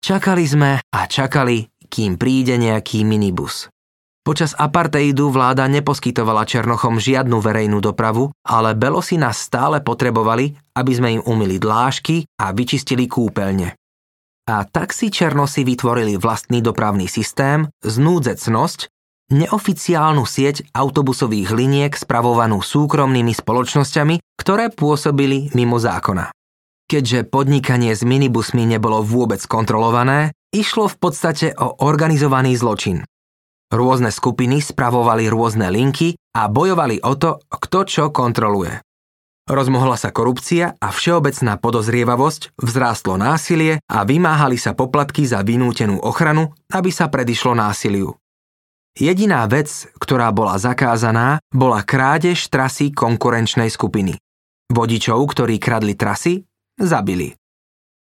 Čakali 0.00 0.44
sme 0.44 0.80
a 0.80 1.00
čakali, 1.08 1.64
kým 1.90 2.14
príde 2.14 2.54
nejaký 2.54 3.02
minibus. 3.02 3.66
Počas 4.20 4.54
apartheidu 4.54 5.32
vláda 5.32 5.66
neposkytovala 5.66 6.46
Černochom 6.46 7.02
žiadnu 7.02 7.42
verejnú 7.42 7.82
dopravu, 7.82 8.30
ale 8.46 8.78
Belosi 8.78 9.18
nás 9.18 9.42
stále 9.42 9.82
potrebovali, 9.82 10.54
aby 10.76 10.92
sme 10.92 11.08
im 11.18 11.22
umili 11.26 11.58
dlážky 11.58 12.28
a 12.38 12.54
vyčistili 12.54 13.10
kúpeľne. 13.10 13.74
A 14.46 14.62
tak 14.68 14.92
si 14.92 15.08
Černosi 15.08 15.64
vytvorili 15.64 16.20
vlastný 16.20 16.60
dopravný 16.60 17.08
systém, 17.08 17.66
znúdzecnosť, 17.80 18.92
neoficiálnu 19.30 20.26
sieť 20.26 20.68
autobusových 20.74 21.54
liniek 21.54 21.92
spravovanú 21.94 22.60
súkromnými 22.60 23.30
spoločnosťami, 23.30 24.36
ktoré 24.36 24.68
pôsobili 24.74 25.54
mimo 25.54 25.78
zákona. 25.78 26.34
Keďže 26.90 27.30
podnikanie 27.30 27.94
s 27.94 28.02
minibusmi 28.02 28.66
nebolo 28.66 29.06
vôbec 29.06 29.38
kontrolované, 29.46 30.34
išlo 30.50 30.90
v 30.90 30.96
podstate 30.98 31.54
o 31.56 31.82
organizovaný 31.82 32.58
zločin. 32.58 33.06
Rôzne 33.70 34.10
skupiny 34.10 34.58
spravovali 34.58 35.30
rôzne 35.30 35.70
linky 35.70 36.18
a 36.34 36.50
bojovali 36.50 36.98
o 37.06 37.14
to, 37.14 37.38
kto 37.46 37.78
čo 37.86 38.04
kontroluje. 38.10 38.82
Rozmohla 39.50 39.98
sa 39.98 40.14
korupcia 40.14 40.78
a 40.78 40.88
všeobecná 40.94 41.58
podozrievavosť, 41.58 42.54
vzrástlo 42.54 43.18
násilie 43.18 43.82
a 43.90 44.06
vymáhali 44.06 44.54
sa 44.54 44.78
poplatky 44.78 45.26
za 45.26 45.42
vynútenú 45.42 45.98
ochranu, 45.98 46.54
aby 46.70 46.90
sa 46.94 47.10
predišlo 47.10 47.58
násiliu. 47.58 48.14
Jediná 48.94 49.46
vec, 49.50 49.90
ktorá 49.98 50.30
bola 50.34 50.58
zakázaná, 50.58 51.42
bola 51.50 51.82
krádež 51.82 52.46
trasy 52.50 52.90
konkurenčnej 52.90 53.70
skupiny. 53.70 54.18
Vodičov, 54.70 55.18
ktorí 55.30 55.58
kradli 55.58 55.98
trasy, 55.98 56.46
zabili. 56.78 57.34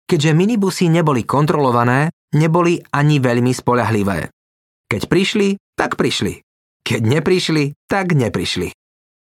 Keďže 0.05 0.33
minibusy 0.37 0.93
neboli 0.93 1.25
kontrolované, 1.25 2.13
neboli 2.35 2.83
ani 2.93 3.23
veľmi 3.23 3.55
spolahlivé. 3.55 4.29
Keď 4.91 5.03
prišli, 5.09 5.57
tak 5.79 5.97
prišli. 5.97 6.45
Keď 6.85 7.01
neprišli, 7.01 7.75
tak 7.89 8.13
neprišli. 8.13 8.71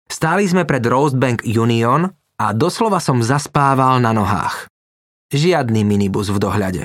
Stáli 0.08 0.44
sme 0.48 0.68
pred 0.68 0.84
Rosebank 0.84 1.44
Union 1.48 2.08
a 2.38 2.46
doslova 2.52 3.00
som 3.00 3.24
zaspával 3.24 4.00
na 4.00 4.12
nohách. 4.12 4.68
Žiadny 5.32 5.84
minibus 5.84 6.32
v 6.32 6.40
dohľade. 6.40 6.84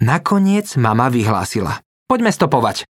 Nakoniec 0.00 0.68
mama 0.80 1.12
vyhlásila. 1.12 1.80
Poďme 2.08 2.32
stopovať. 2.32 2.88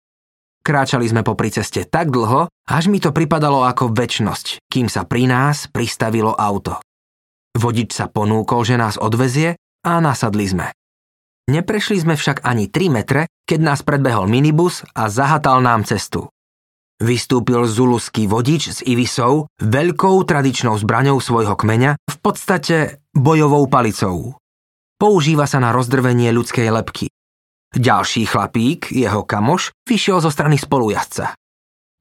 Kráčali 0.64 1.08
sme 1.08 1.24
popri 1.24 1.48
ceste 1.48 1.88
tak 1.88 2.12
dlho, 2.12 2.48
až 2.68 2.92
mi 2.92 3.00
to 3.00 3.12
pripadalo 3.12 3.64
ako 3.64 3.92
väčnosť, 3.92 4.68
kým 4.68 4.92
sa 4.92 5.08
pri 5.08 5.24
nás 5.24 5.68
pristavilo 5.72 6.36
auto. 6.36 6.80
Vodič 7.56 7.96
sa 7.96 8.06
ponúkol, 8.12 8.62
že 8.68 8.76
nás 8.76 9.00
odvezie 9.00 9.56
a 9.82 9.98
nasadli 9.98 10.46
sme. 10.46 10.77
Neprešli 11.48 11.96
sme 12.04 12.14
však 12.14 12.44
ani 12.44 12.68
3 12.68 12.92
metre, 12.92 13.32
keď 13.48 13.60
nás 13.64 13.80
predbehol 13.80 14.28
minibus 14.28 14.84
a 14.92 15.08
zahatal 15.08 15.64
nám 15.64 15.88
cestu. 15.88 16.28
Vystúpil 17.00 17.64
zuluský 17.64 18.28
vodič 18.28 18.74
s 18.74 18.78
Ivisou, 18.84 19.48
veľkou 19.56 20.18
tradičnou 20.28 20.76
zbraňou 20.76 21.22
svojho 21.24 21.56
kmeňa, 21.56 21.96
v 21.96 22.16
podstate 22.20 23.00
bojovou 23.16 23.64
palicou. 23.70 24.36
Používa 24.98 25.48
sa 25.48 25.62
na 25.62 25.72
rozdrvenie 25.72 26.34
ľudskej 26.34 26.68
lepky. 26.68 27.08
Ďalší 27.72 28.26
chlapík, 28.26 28.90
jeho 28.92 29.22
kamoš, 29.22 29.72
vyšiel 29.86 30.18
zo 30.18 30.28
strany 30.28 30.58
spolujazca. 30.58 31.38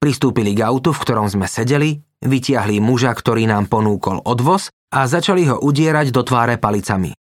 Pristúpili 0.02 0.58
k 0.58 0.66
autu, 0.66 0.92
v 0.92 1.02
ktorom 1.06 1.30
sme 1.30 1.46
sedeli, 1.46 2.02
vytiahli 2.26 2.82
muža, 2.82 3.14
ktorý 3.14 3.46
nám 3.46 3.70
ponúkol 3.70 4.26
odvoz 4.26 4.74
a 4.92 5.06
začali 5.06 5.46
ho 5.46 5.62
udierať 5.62 6.10
do 6.10 6.26
tváre 6.26 6.58
palicami. 6.58 7.14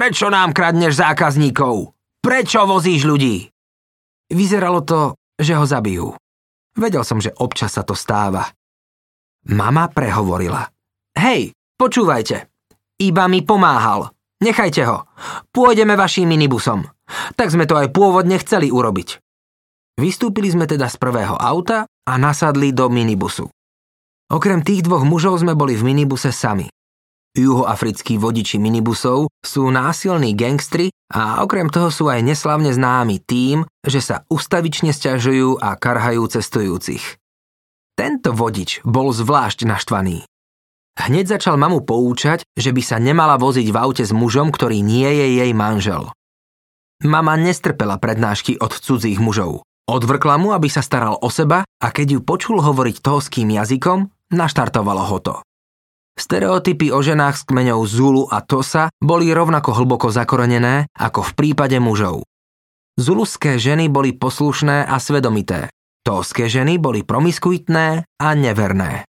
Prečo 0.00 0.32
nám 0.32 0.56
kradneš 0.56 0.96
zákazníkov? 0.96 1.92
Prečo 2.24 2.64
vozíš 2.64 3.04
ľudí? 3.04 3.52
Vyzeralo 4.32 4.80
to, 4.80 5.20
že 5.36 5.52
ho 5.52 5.68
zabijú. 5.68 6.16
Vedel 6.72 7.04
som, 7.04 7.20
že 7.20 7.36
občas 7.36 7.76
sa 7.76 7.84
to 7.84 7.92
stáva. 7.92 8.48
Mama 9.52 9.92
prehovorila. 9.92 10.64
Hej, 11.12 11.52
počúvajte. 11.76 12.48
Iba 12.96 13.28
mi 13.28 13.44
pomáhal. 13.44 14.08
Nechajte 14.40 14.88
ho. 14.88 15.04
Pôjdeme 15.52 16.00
vašim 16.00 16.32
minibusom. 16.32 16.88
Tak 17.36 17.52
sme 17.52 17.68
to 17.68 17.76
aj 17.76 17.92
pôvodne 17.92 18.40
chceli 18.40 18.72
urobiť. 18.72 19.20
Vystúpili 20.00 20.48
sme 20.48 20.64
teda 20.64 20.88
z 20.88 20.96
prvého 20.96 21.36
auta 21.36 21.84
a 21.84 22.12
nasadli 22.16 22.72
do 22.72 22.88
minibusu. 22.88 23.52
Okrem 24.32 24.64
tých 24.64 24.80
dvoch 24.80 25.04
mužov 25.04 25.44
sme 25.44 25.52
boli 25.52 25.76
v 25.76 25.92
minibuse 25.92 26.32
sami. 26.32 26.72
Juhoafrickí 27.30 28.18
vodiči 28.18 28.58
minibusov 28.58 29.30
sú 29.38 29.70
násilní 29.70 30.34
gangstri 30.34 30.90
a 31.14 31.46
okrem 31.46 31.70
toho 31.70 31.86
sú 31.86 32.10
aj 32.10 32.26
neslavne 32.26 32.74
známi 32.74 33.22
tým, 33.22 33.62
že 33.86 34.02
sa 34.02 34.26
ustavične 34.26 34.90
stiažujú 34.90 35.62
a 35.62 35.78
karhajú 35.78 36.26
cestujúcich. 36.26 37.22
Tento 37.94 38.34
vodič 38.34 38.82
bol 38.82 39.14
zvlášť 39.14 39.62
naštvaný. 39.62 40.26
Hneď 40.98 41.38
začal 41.38 41.54
mamu 41.54 41.86
poučať, 41.86 42.42
že 42.58 42.74
by 42.74 42.82
sa 42.82 42.98
nemala 42.98 43.38
voziť 43.38 43.68
v 43.70 43.76
aute 43.78 44.02
s 44.02 44.10
mužom, 44.10 44.50
ktorý 44.50 44.82
nie 44.82 45.06
je 45.06 45.26
jej 45.38 45.52
manžel. 45.54 46.10
Mama 47.06 47.38
nestrpela 47.38 47.96
prednášky 47.96 48.58
od 48.58 48.74
cudzích 48.74 49.22
mužov. 49.22 49.62
Odvrkla 49.86 50.34
mu, 50.36 50.50
aby 50.50 50.66
sa 50.66 50.82
staral 50.82 51.14
o 51.14 51.30
seba 51.30 51.62
a 51.62 51.86
keď 51.94 52.18
ju 52.18 52.20
počul 52.26 52.58
hovoriť 52.58 53.00
toským 53.00 53.54
jazykom, 53.54 54.10
naštartovalo 54.34 55.04
ho 55.06 55.18
to. 55.22 55.34
Stereotypy 56.18 56.90
o 56.92 57.00
ženách 57.00 57.36
s 57.40 57.46
kmeňou 57.46 57.80
Zulu 57.86 58.28
a 58.28 58.42
Tosa 58.42 58.90
boli 58.98 59.30
rovnako 59.30 59.72
hlboko 59.72 60.12
zakorenené 60.12 60.90
ako 60.96 61.26
v 61.26 61.32
prípade 61.36 61.78
mužov. 61.80 62.26
Zuluské 63.00 63.56
ženy 63.56 63.88
boli 63.88 64.12
poslušné 64.12 64.84
a 64.84 64.96
svedomité. 65.00 65.72
Toské 66.04 66.48
ženy 66.48 66.80
boli 66.80 67.04
promiskuitné 67.04 68.04
a 68.04 68.28
neverné. 68.36 69.04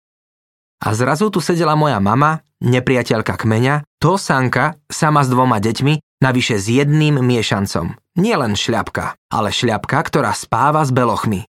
A 0.82 0.88
zrazu 0.98 1.30
tu 1.30 1.40
sedela 1.44 1.78
moja 1.78 2.02
mama, 2.02 2.42
nepriateľka 2.64 3.38
kmeňa, 3.38 3.86
Tosanka, 4.02 4.82
sama 4.90 5.22
s 5.22 5.30
dvoma 5.30 5.62
deťmi, 5.62 6.24
navyše 6.26 6.58
s 6.58 6.68
jedným 6.68 7.22
miešancom. 7.22 7.96
Nie 8.18 8.36
len 8.36 8.58
šľapka, 8.58 9.14
ale 9.30 9.54
šľapka, 9.54 9.98
ktorá 10.10 10.34
spáva 10.34 10.82
s 10.82 10.92
belochmi. 10.92 11.46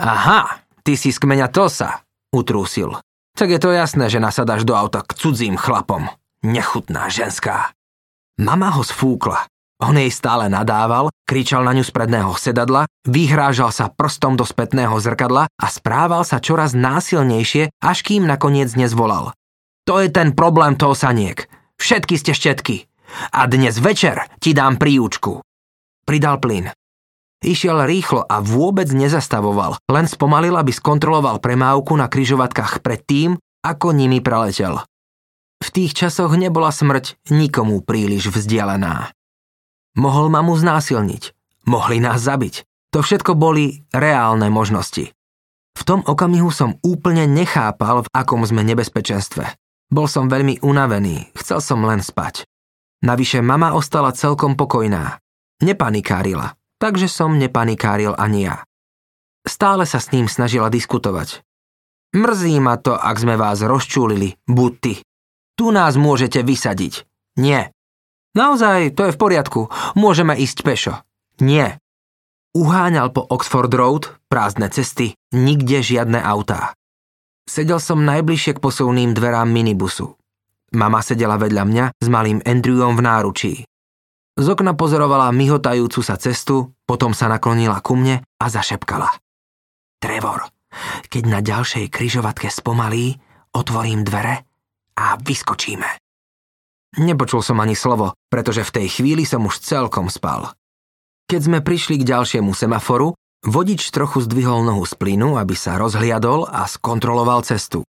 Aha, 0.00 0.64
ty 0.82 0.96
si 0.96 1.12
z 1.12 1.18
kmeňa 1.20 1.52
Tosa, 1.52 2.04
utrúsil 2.32 2.96
tak 3.36 3.52
je 3.52 3.60
to 3.60 3.70
jasné, 3.70 4.08
že 4.08 4.18
nasadáš 4.18 4.64
do 4.64 4.72
auta 4.72 5.04
k 5.04 5.12
cudzím 5.12 5.60
chlapom. 5.60 6.08
Nechutná 6.40 7.12
ženská. 7.12 7.76
Mama 8.40 8.72
ho 8.72 8.82
sfúkla. 8.84 9.44
On 9.76 9.92
jej 9.92 10.08
stále 10.08 10.48
nadával, 10.48 11.12
kričal 11.28 11.60
na 11.60 11.76
ňu 11.76 11.84
z 11.84 11.92
predného 11.92 12.32
sedadla, 12.40 12.88
vyhrážal 13.04 13.68
sa 13.68 13.92
prstom 13.92 14.40
do 14.40 14.48
spätného 14.48 14.96
zrkadla 14.96 15.52
a 15.52 15.66
správal 15.68 16.24
sa 16.24 16.40
čoraz 16.40 16.72
násilnejšie, 16.72 17.76
až 17.84 17.98
kým 18.00 18.24
nakoniec 18.24 18.72
nezvolal. 18.72 19.36
To 19.84 20.00
je 20.00 20.08
ten 20.08 20.32
problém 20.32 20.80
toho 20.80 20.96
saniek. 20.96 21.44
Všetky 21.76 22.16
ste 22.16 22.32
štetky. 22.32 22.88
A 23.36 23.44
dnes 23.44 23.76
večer 23.76 24.32
ti 24.40 24.56
dám 24.56 24.80
príučku. 24.80 25.44
Pridal 26.08 26.40
plyn. 26.40 26.72
Išiel 27.46 27.86
rýchlo 27.86 28.26
a 28.26 28.42
vôbec 28.42 28.90
nezastavoval, 28.90 29.78
len 29.86 30.10
spomalil, 30.10 30.58
aby 30.58 30.74
skontroloval 30.74 31.38
premávku 31.38 31.94
na 31.94 32.10
kryžovatkách 32.10 32.82
pred 32.82 32.98
tým, 33.06 33.38
ako 33.62 33.94
nimi 33.94 34.18
preletel. 34.18 34.82
V 35.62 35.68
tých 35.70 35.94
časoch 35.94 36.34
nebola 36.34 36.74
smrť 36.74 37.30
nikomu 37.30 37.86
príliš 37.86 38.34
vzdialená. 38.34 39.14
Mohol 39.94 40.26
ma 40.34 40.42
mu 40.42 40.58
znásilniť, 40.58 41.32
mohli 41.70 42.02
nás 42.02 42.18
zabiť. 42.18 42.66
To 42.90 43.00
všetko 43.00 43.38
boli 43.38 43.86
reálne 43.94 44.50
možnosti. 44.50 45.14
V 45.76 45.82
tom 45.86 46.02
okamihu 46.02 46.50
som 46.50 46.82
úplne 46.82 47.30
nechápal, 47.30 48.02
v 48.02 48.12
akom 48.12 48.42
sme 48.42 48.66
nebezpečenstve. 48.66 49.54
Bol 49.86 50.10
som 50.10 50.26
veľmi 50.26 50.66
unavený, 50.66 51.30
chcel 51.38 51.62
som 51.62 51.84
len 51.86 52.02
spať. 52.02 52.42
Navyše 53.06 53.38
mama 53.38 53.76
ostala 53.76 54.10
celkom 54.10 54.58
pokojná. 54.58 55.22
Nepanikárila, 55.62 56.58
takže 56.82 57.08
som 57.08 57.36
nepanikáril 57.36 58.12
ani 58.16 58.48
ja. 58.48 58.56
Stále 59.46 59.86
sa 59.86 60.02
s 60.02 60.10
ním 60.10 60.26
snažila 60.26 60.66
diskutovať. 60.72 61.46
Mrzí 62.16 62.58
ma 62.58 62.80
to, 62.80 62.96
ak 62.96 63.16
sme 63.18 63.38
vás 63.38 63.62
rozčúlili, 63.62 64.40
buty. 64.48 65.04
Tu 65.56 65.66
nás 65.70 65.94
môžete 65.94 66.42
vysadiť. 66.42 67.06
Nie. 67.38 67.70
Naozaj, 68.36 68.92
to 68.92 69.08
je 69.08 69.14
v 69.14 69.20
poriadku. 69.20 69.60
Môžeme 69.96 70.36
ísť 70.36 70.58
pešo. 70.60 70.94
Nie. 71.40 71.80
Uháňal 72.56 73.12
po 73.12 73.24
Oxford 73.28 73.68
Road, 73.72 74.16
prázdne 74.32 74.72
cesty, 74.72 75.12
nikde 75.32 75.84
žiadne 75.84 76.20
autá. 76.20 76.72
Sedel 77.44 77.78
som 77.78 78.02
najbližšie 78.02 78.56
k 78.56 78.62
posuvným 78.64 79.12
dverám 79.12 79.46
minibusu. 79.46 80.16
Mama 80.74 80.98
sedela 81.04 81.38
vedľa 81.38 81.64
mňa 81.68 81.84
s 82.00 82.06
malým 82.10 82.42
Andrewom 82.42 82.98
v 82.98 83.04
náručí. 83.04 83.54
Z 84.36 84.52
okna 84.52 84.76
pozorovala 84.76 85.32
myhotajúcu 85.32 86.04
sa 86.04 86.20
cestu, 86.20 86.76
potom 86.84 87.16
sa 87.16 87.32
naklonila 87.32 87.80
ku 87.80 87.96
mne 87.96 88.20
a 88.20 88.46
zašepkala. 88.52 89.08
Trevor, 89.96 90.52
keď 91.08 91.24
na 91.24 91.40
ďalšej 91.40 91.88
kryžovatke 91.88 92.52
spomalí, 92.52 93.16
otvorím 93.56 94.04
dvere 94.04 94.44
a 95.00 95.16
vyskočíme. 95.16 95.88
Nepočul 97.00 97.40
som 97.40 97.64
ani 97.64 97.72
slovo, 97.72 98.12
pretože 98.28 98.60
v 98.64 98.74
tej 98.76 98.86
chvíli 99.00 99.24
som 99.24 99.40
už 99.48 99.60
celkom 99.60 100.12
spal. 100.12 100.52
Keď 101.26 101.40
sme 101.40 101.58
prišli 101.64 102.00
k 102.00 102.08
ďalšiemu 102.08 102.52
semaforu, 102.52 103.16
vodič 103.40 103.88
trochu 103.88 104.20
zdvihol 104.20 104.68
nohu 104.68 104.84
z 104.84 105.00
plynu, 105.00 105.40
aby 105.40 105.56
sa 105.56 105.80
rozhliadol 105.80 106.44
a 106.44 106.68
skontroloval 106.68 107.40
cestu. 107.40 107.88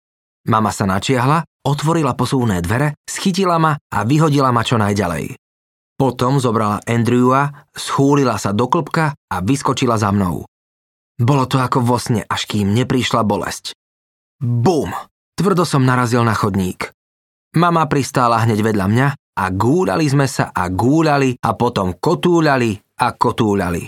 Mama 0.46 0.70
sa 0.70 0.86
načiahla, 0.86 1.42
otvorila 1.66 2.14
posuvné 2.14 2.62
dvere, 2.62 2.94
schytila 3.10 3.58
ma 3.58 3.74
a 3.74 3.98
vyhodila 4.06 4.54
ma 4.54 4.62
čo 4.62 4.78
najďalej. 4.78 5.47
Potom 5.98 6.38
zobrala 6.38 6.78
Andrewa, 6.86 7.66
schúlila 7.74 8.38
sa 8.38 8.54
do 8.54 8.70
klopka 8.70 9.18
a 9.18 9.36
vyskočila 9.42 9.98
za 9.98 10.14
mnou. 10.14 10.46
Bolo 11.18 11.44
to 11.50 11.58
ako 11.58 11.82
vo 11.82 11.98
sne, 11.98 12.22
až 12.22 12.46
kým 12.46 12.70
neprišla 12.70 13.26
bolesť. 13.26 13.74
Bum! 14.38 14.94
Tvrdo 15.34 15.66
som 15.66 15.82
narazil 15.82 16.22
na 16.22 16.38
chodník. 16.38 16.94
Mama 17.58 17.90
pristála 17.90 18.46
hneď 18.46 18.62
vedľa 18.62 18.86
mňa 18.86 19.08
a 19.38 19.44
gúľali 19.50 20.06
sme 20.06 20.30
sa 20.30 20.54
a 20.54 20.70
gúľali 20.70 21.42
a 21.42 21.50
potom 21.58 21.98
kotúľali 21.98 22.78
a 23.02 23.06
kotúľali. 23.14 23.82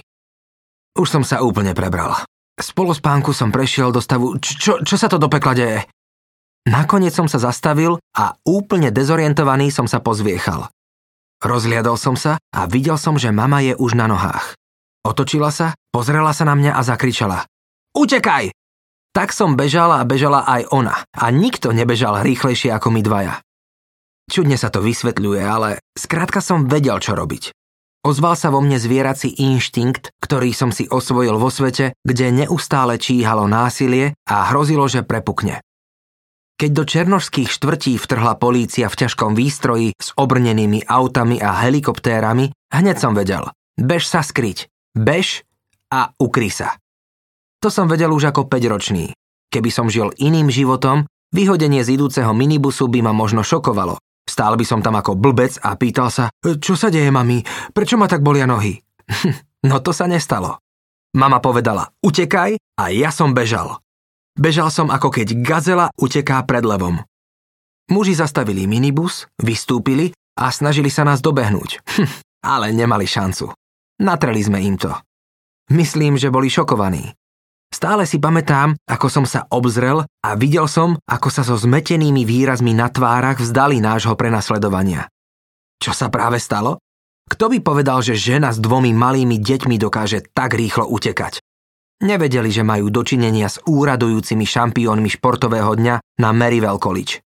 Už 0.98 1.06
som 1.06 1.22
sa 1.22 1.46
úplne 1.46 1.74
prebral. 1.74 2.26
Z 2.58 2.74
polospánku 2.74 3.30
som 3.30 3.54
prešiel 3.54 3.94
do 3.94 4.02
stavu, 4.02 4.38
čo, 4.42 4.82
čo 4.82 4.96
sa 4.98 5.06
to 5.06 5.22
do 5.22 5.30
pekla 5.30 5.54
deje? 5.54 5.80
Nakoniec 6.66 7.14
som 7.14 7.30
sa 7.30 7.38
zastavil 7.38 8.02
a 8.14 8.34
úplne 8.42 8.90
dezorientovaný 8.90 9.70
som 9.70 9.86
sa 9.86 10.02
pozviechal. 10.02 10.66
Rozliadol 11.40 11.96
som 11.96 12.20
sa 12.20 12.36
a 12.52 12.68
videl 12.68 13.00
som, 13.00 13.16
že 13.16 13.32
mama 13.32 13.64
je 13.64 13.72
už 13.72 13.96
na 13.96 14.04
nohách. 14.04 14.52
Otočila 15.00 15.48
sa, 15.48 15.72
pozrela 15.88 16.36
sa 16.36 16.44
na 16.44 16.52
mňa 16.52 16.76
a 16.76 16.80
zakričala. 16.84 17.48
Utekaj! 17.96 18.52
Tak 19.10 19.32
som 19.32 19.56
bežala 19.56 20.04
a 20.04 20.06
bežala 20.06 20.44
aj 20.46 20.68
ona 20.70 21.02
a 21.16 21.24
nikto 21.32 21.72
nebežal 21.72 22.20
rýchlejšie 22.22 22.70
ako 22.70 22.92
my 22.92 23.00
dvaja. 23.00 23.34
Čudne 24.30 24.54
sa 24.54 24.70
to 24.70 24.78
vysvetľuje, 24.84 25.42
ale 25.42 25.82
skrátka 25.98 26.38
som 26.38 26.70
vedel, 26.70 27.00
čo 27.02 27.18
robiť. 27.18 27.50
Ozval 28.06 28.36
sa 28.38 28.52
vo 28.52 28.62
mne 28.62 28.78
zvierací 28.78 29.34
inštinkt, 29.40 30.14
ktorý 30.22 30.54
som 30.54 30.70
si 30.70 30.86
osvojil 30.86 31.36
vo 31.36 31.50
svete, 31.50 31.96
kde 32.04 32.44
neustále 32.44 32.96
číhalo 32.96 33.50
násilie 33.50 34.14
a 34.24 34.52
hrozilo, 34.52 34.86
že 34.86 35.02
prepukne. 35.02 35.60
Keď 36.60 36.70
do 36.76 36.84
černožských 36.84 37.48
štvrtí 37.48 37.96
vtrhla 37.96 38.36
polícia 38.36 38.92
v 38.92 38.98
ťažkom 39.00 39.32
výstroji 39.32 39.96
s 39.96 40.12
obrnenými 40.12 40.84
autami 40.84 41.40
a 41.40 41.56
helikoptérami, 41.64 42.52
hneď 42.68 43.00
som 43.00 43.16
vedel. 43.16 43.48
Bež 43.80 44.04
sa 44.04 44.20
skryť. 44.20 44.68
Bež 44.92 45.48
a 45.88 46.12
ukry 46.20 46.52
sa. 46.52 46.76
To 47.64 47.72
som 47.72 47.88
vedel 47.88 48.12
už 48.12 48.28
ako 48.28 48.44
5-ročný. 48.44 49.16
Keby 49.48 49.72
som 49.72 49.88
žil 49.88 50.12
iným 50.20 50.52
životom, 50.52 51.08
vyhodenie 51.32 51.80
z 51.80 51.96
idúceho 51.96 52.36
minibusu 52.36 52.92
by 52.92 53.08
ma 53.08 53.16
možno 53.16 53.40
šokovalo, 53.40 53.96
Stál 54.30 54.54
by 54.54 54.62
som 54.62 54.78
tam 54.78 54.94
ako 54.94 55.18
blbec 55.18 55.58
a 55.58 55.74
pýtal 55.74 56.06
sa, 56.06 56.30
čo 56.38 56.78
sa 56.78 56.86
deje, 56.86 57.10
mami, 57.10 57.42
prečo 57.74 57.98
ma 57.98 58.06
tak 58.06 58.22
bolia 58.22 58.46
nohy? 58.46 58.78
no 59.68 59.82
to 59.82 59.90
sa 59.90 60.06
nestalo. 60.06 60.62
Mama 61.18 61.42
povedala, 61.42 61.90
utekaj 61.98 62.54
a 62.78 62.84
ja 62.94 63.10
som 63.10 63.34
bežal. 63.34 63.82
Bežal 64.40 64.72
som 64.72 64.88
ako 64.88 65.12
keď 65.12 65.36
gazela 65.44 65.92
uteká 66.00 66.40
pred 66.48 66.64
levom. 66.64 66.96
Muži 67.92 68.16
zastavili 68.16 68.64
minibus, 68.64 69.28
vystúpili 69.36 70.16
a 70.40 70.48
snažili 70.48 70.88
sa 70.88 71.04
nás 71.04 71.20
dobehnúť. 71.20 71.84
Ale 72.40 72.72
nemali 72.72 73.04
šancu. 73.04 73.52
Natreli 74.00 74.40
sme 74.40 74.64
im 74.64 74.80
to. 74.80 74.88
Myslím, 75.76 76.16
že 76.16 76.32
boli 76.32 76.48
šokovaní. 76.48 77.12
Stále 77.68 78.08
si 78.08 78.16
pamätám, 78.16 78.74
ako 78.88 79.06
som 79.12 79.24
sa 79.28 79.44
obzrel 79.52 80.02
a 80.02 80.30
videl 80.40 80.64
som, 80.66 80.96
ako 81.04 81.28
sa 81.28 81.44
so 81.44 81.54
zmetenými 81.54 82.24
výrazmi 82.24 82.72
na 82.72 82.88
tvárach 82.88 83.38
vzdali 83.38 83.78
nášho 83.78 84.16
prenasledovania. 84.16 85.06
Čo 85.78 85.92
sa 85.92 86.08
práve 86.08 86.40
stalo? 86.40 86.80
Kto 87.30 87.52
by 87.52 87.62
povedal, 87.62 88.02
že 88.02 88.18
žena 88.18 88.50
s 88.50 88.58
dvomi 88.58 88.90
malými 88.90 89.38
deťmi 89.38 89.76
dokáže 89.78 90.32
tak 90.32 90.58
rýchlo 90.58 90.88
utekať? 90.88 91.38
Nevedeli, 92.00 92.48
že 92.48 92.64
majú 92.64 92.88
dočinenia 92.88 93.44
s 93.44 93.60
úradujúcimi 93.60 94.48
šampiónmi 94.48 95.12
športového 95.12 95.76
dňa 95.76 96.00
na 96.16 96.30
Maryville 96.32 96.80
College. 96.80 97.20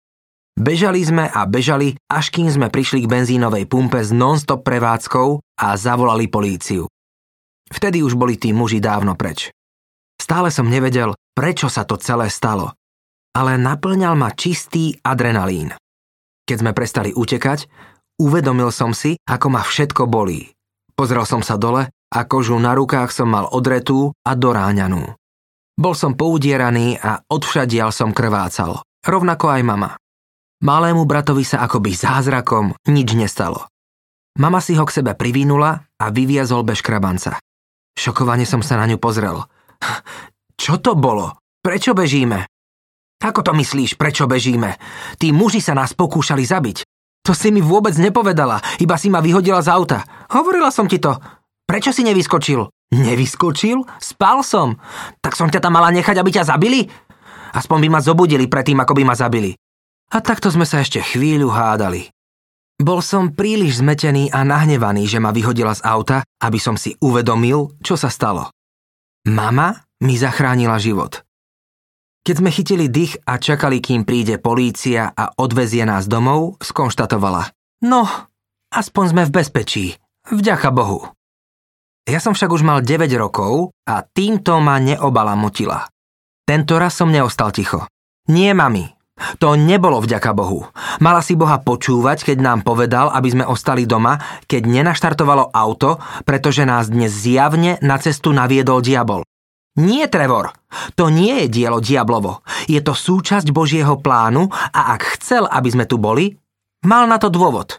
Bežali 0.55 1.03
sme 1.03 1.27
a 1.27 1.43
bežali, 1.43 1.99
až 2.07 2.31
kým 2.31 2.47
sme 2.47 2.71
prišli 2.71 3.03
k 3.03 3.11
benzínovej 3.11 3.67
pumpe 3.67 3.99
s 3.99 4.15
non-stop 4.15 4.63
prevádzkou 4.63 5.59
a 5.59 5.67
zavolali 5.75 6.31
políciu. 6.31 6.87
Vtedy 7.67 8.07
už 8.07 8.15
boli 8.15 8.39
tí 8.39 8.55
muži 8.55 8.79
dávno 8.79 9.19
preč. 9.19 9.51
Stále 10.23 10.55
som 10.55 10.71
nevedel, 10.71 11.19
prečo 11.35 11.67
sa 11.67 11.83
to 11.83 11.99
celé 11.99 12.31
stalo, 12.31 12.71
ale 13.35 13.59
naplňal 13.59 14.15
ma 14.15 14.31
čistý 14.31 14.95
adrenalín. 15.03 15.75
Keď 16.47 16.57
sme 16.63 16.71
prestali 16.71 17.11
utekať, 17.11 17.67
uvedomil 18.23 18.71
som 18.71 18.95
si, 18.95 19.19
ako 19.27 19.47
ma 19.51 19.67
všetko 19.67 20.07
bolí. 20.07 20.55
Pozrel 20.95 21.27
som 21.27 21.43
sa 21.43 21.59
dole 21.59 21.91
a 22.11 22.27
kožu 22.27 22.59
na 22.59 22.75
rukách 22.75 23.15
som 23.15 23.31
mal 23.31 23.47
odretú 23.49 24.11
a 24.27 24.35
doráňanú. 24.35 25.15
Bol 25.79 25.95
som 25.97 26.19
poudieraný 26.19 26.99
a 27.01 27.23
odvšadial 27.25 27.95
som 27.95 28.13
krvácal, 28.13 28.83
rovnako 29.07 29.47
aj 29.49 29.63
mama. 29.65 29.91
Malému 30.61 31.09
bratovi 31.09 31.47
sa 31.47 31.65
akoby 31.65 31.97
zázrakom 31.97 32.77
nič 32.91 33.17
nestalo. 33.17 33.71
Mama 34.37 34.61
si 34.61 34.77
ho 34.77 34.85
k 34.85 35.01
sebe 35.01 35.17
privínula 35.17 35.89
a 35.97 36.07
vyviazol 36.13 36.67
bez 36.67 36.85
škrabanca. 36.85 37.41
Šokovane 37.97 38.45
som 38.45 38.61
sa 38.61 38.77
na 38.77 38.85
ňu 38.85 39.01
pozrel– 39.01 39.41
čo 40.61 40.77
to 40.77 40.93
bolo? 40.93 41.41
Prečo 41.65 41.97
bežíme? 41.97 42.45
Ako 43.25 43.41
to 43.41 43.57
myslíš, 43.57 43.97
prečo 43.97 44.29
bežíme? 44.29 44.77
Tí 45.17 45.33
muži 45.33 45.65
sa 45.65 45.73
nás 45.73 45.97
pokúšali 45.97 46.45
zabiť. 46.45 46.85
To 47.25 47.33
si 47.33 47.49
mi 47.49 47.65
vôbec 47.65 47.97
nepovedala, 47.97 48.61
iba 48.77 49.01
si 49.01 49.09
ma 49.09 49.25
vyhodila 49.25 49.65
z 49.65 49.73
auta. 49.73 50.05
Hovorila 50.29 50.69
som 50.69 50.85
ti 50.85 51.01
to. 51.01 51.17
Prečo 51.71 51.95
si 51.95 52.03
nevyskočil? 52.03 52.67
Nevyskočil? 52.99 53.87
Spal 54.03 54.43
som. 54.43 54.75
Tak 55.23 55.39
som 55.39 55.47
ťa 55.47 55.63
tam 55.63 55.79
mala 55.79 55.95
nechať, 55.95 56.19
aby 56.19 56.35
ťa 56.35 56.51
zabili? 56.51 56.91
Aspoň 57.55 57.87
by 57.87 57.89
ma 57.95 58.03
zobudili 58.03 58.51
predtým, 58.51 58.83
ako 58.83 58.99
by 58.99 59.07
ma 59.07 59.15
zabili. 59.15 59.55
A 60.11 60.19
takto 60.19 60.51
sme 60.51 60.67
sa 60.67 60.83
ešte 60.83 60.99
chvíľu 60.99 61.47
hádali. 61.47 62.11
Bol 62.75 62.99
som 62.99 63.39
príliš 63.39 63.79
zmetený 63.79 64.35
a 64.35 64.43
nahnevaný, 64.43 65.07
že 65.07 65.23
ma 65.23 65.31
vyhodila 65.31 65.71
z 65.71 65.87
auta, 65.87 66.27
aby 66.43 66.59
som 66.59 66.75
si 66.75 66.99
uvedomil, 66.99 67.79
čo 67.87 67.95
sa 67.95 68.11
stalo. 68.11 68.51
Mama 69.31 69.87
mi 70.03 70.19
zachránila 70.19 70.75
život. 70.83 71.23
Keď 72.27 72.35
sme 72.35 72.51
chytili 72.51 72.91
dých 72.91 73.23
a 73.23 73.39
čakali, 73.39 73.79
kým 73.79 74.03
príde 74.03 74.43
polícia 74.43 75.15
a 75.15 75.39
odvezie 75.39 75.87
nás 75.87 76.11
domov, 76.11 76.59
skonštatovala. 76.67 77.55
No, 77.87 78.11
aspoň 78.75 79.05
sme 79.07 79.23
v 79.31 79.35
bezpečí. 79.39 79.85
Vďaka 80.35 80.75
Bohu. 80.75 81.20
Ja 82.11 82.19
som 82.19 82.35
však 82.35 82.51
už 82.51 82.67
mal 82.67 82.83
9 82.83 83.07
rokov 83.15 83.71
a 83.87 84.03
týmto 84.03 84.59
ma 84.59 84.83
neobalamotila. 84.83 85.87
Tento 86.43 86.75
raz 86.75 86.99
som 86.99 87.07
neostal 87.07 87.55
ticho. 87.55 87.87
Nie, 88.27 88.51
mami, 88.51 88.91
to 89.39 89.55
nebolo 89.55 90.03
vďaka 90.03 90.35
Bohu. 90.35 90.67
Mala 90.99 91.23
si 91.23 91.39
Boha 91.39 91.63
počúvať, 91.63 92.27
keď 92.27 92.43
nám 92.43 92.59
povedal, 92.67 93.15
aby 93.15 93.31
sme 93.31 93.45
ostali 93.47 93.87
doma, 93.87 94.19
keď 94.51 94.63
nenaštartovalo 94.67 95.55
auto, 95.55 96.03
pretože 96.27 96.67
nás 96.67 96.91
dnes 96.91 97.15
zjavne 97.15 97.79
na 97.79 97.95
cestu 98.03 98.35
naviedol 98.35 98.83
diabol. 98.83 99.23
Nie, 99.79 100.11
Trevor, 100.11 100.51
to 100.99 101.15
nie 101.15 101.47
je 101.47 101.63
dielo 101.63 101.79
diablovo. 101.79 102.43
Je 102.67 102.83
to 102.83 102.91
súčasť 102.91 103.55
Božieho 103.55 104.03
plánu 104.03 104.51
a 104.51 104.99
ak 104.99 105.15
chcel, 105.15 105.47
aby 105.47 105.69
sme 105.71 105.87
tu 105.87 105.95
boli, 105.95 106.35
mal 106.83 107.07
na 107.07 107.23
to 107.23 107.31
dôvod. 107.31 107.79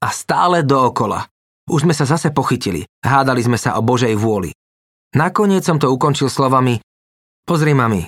A 0.00 0.08
stále 0.08 0.64
dookola. 0.64 1.31
Už 1.72 1.88
sme 1.88 1.96
sa 1.96 2.04
zase 2.04 2.28
pochytili. 2.28 2.84
Hádali 3.00 3.40
sme 3.40 3.56
sa 3.56 3.80
o 3.80 3.82
Božej 3.82 4.12
vôli. 4.20 4.52
Nakoniec 5.16 5.64
som 5.64 5.80
to 5.80 5.88
ukončil 5.88 6.28
slovami 6.28 6.84
Pozri, 7.42 7.74
mami, 7.74 8.06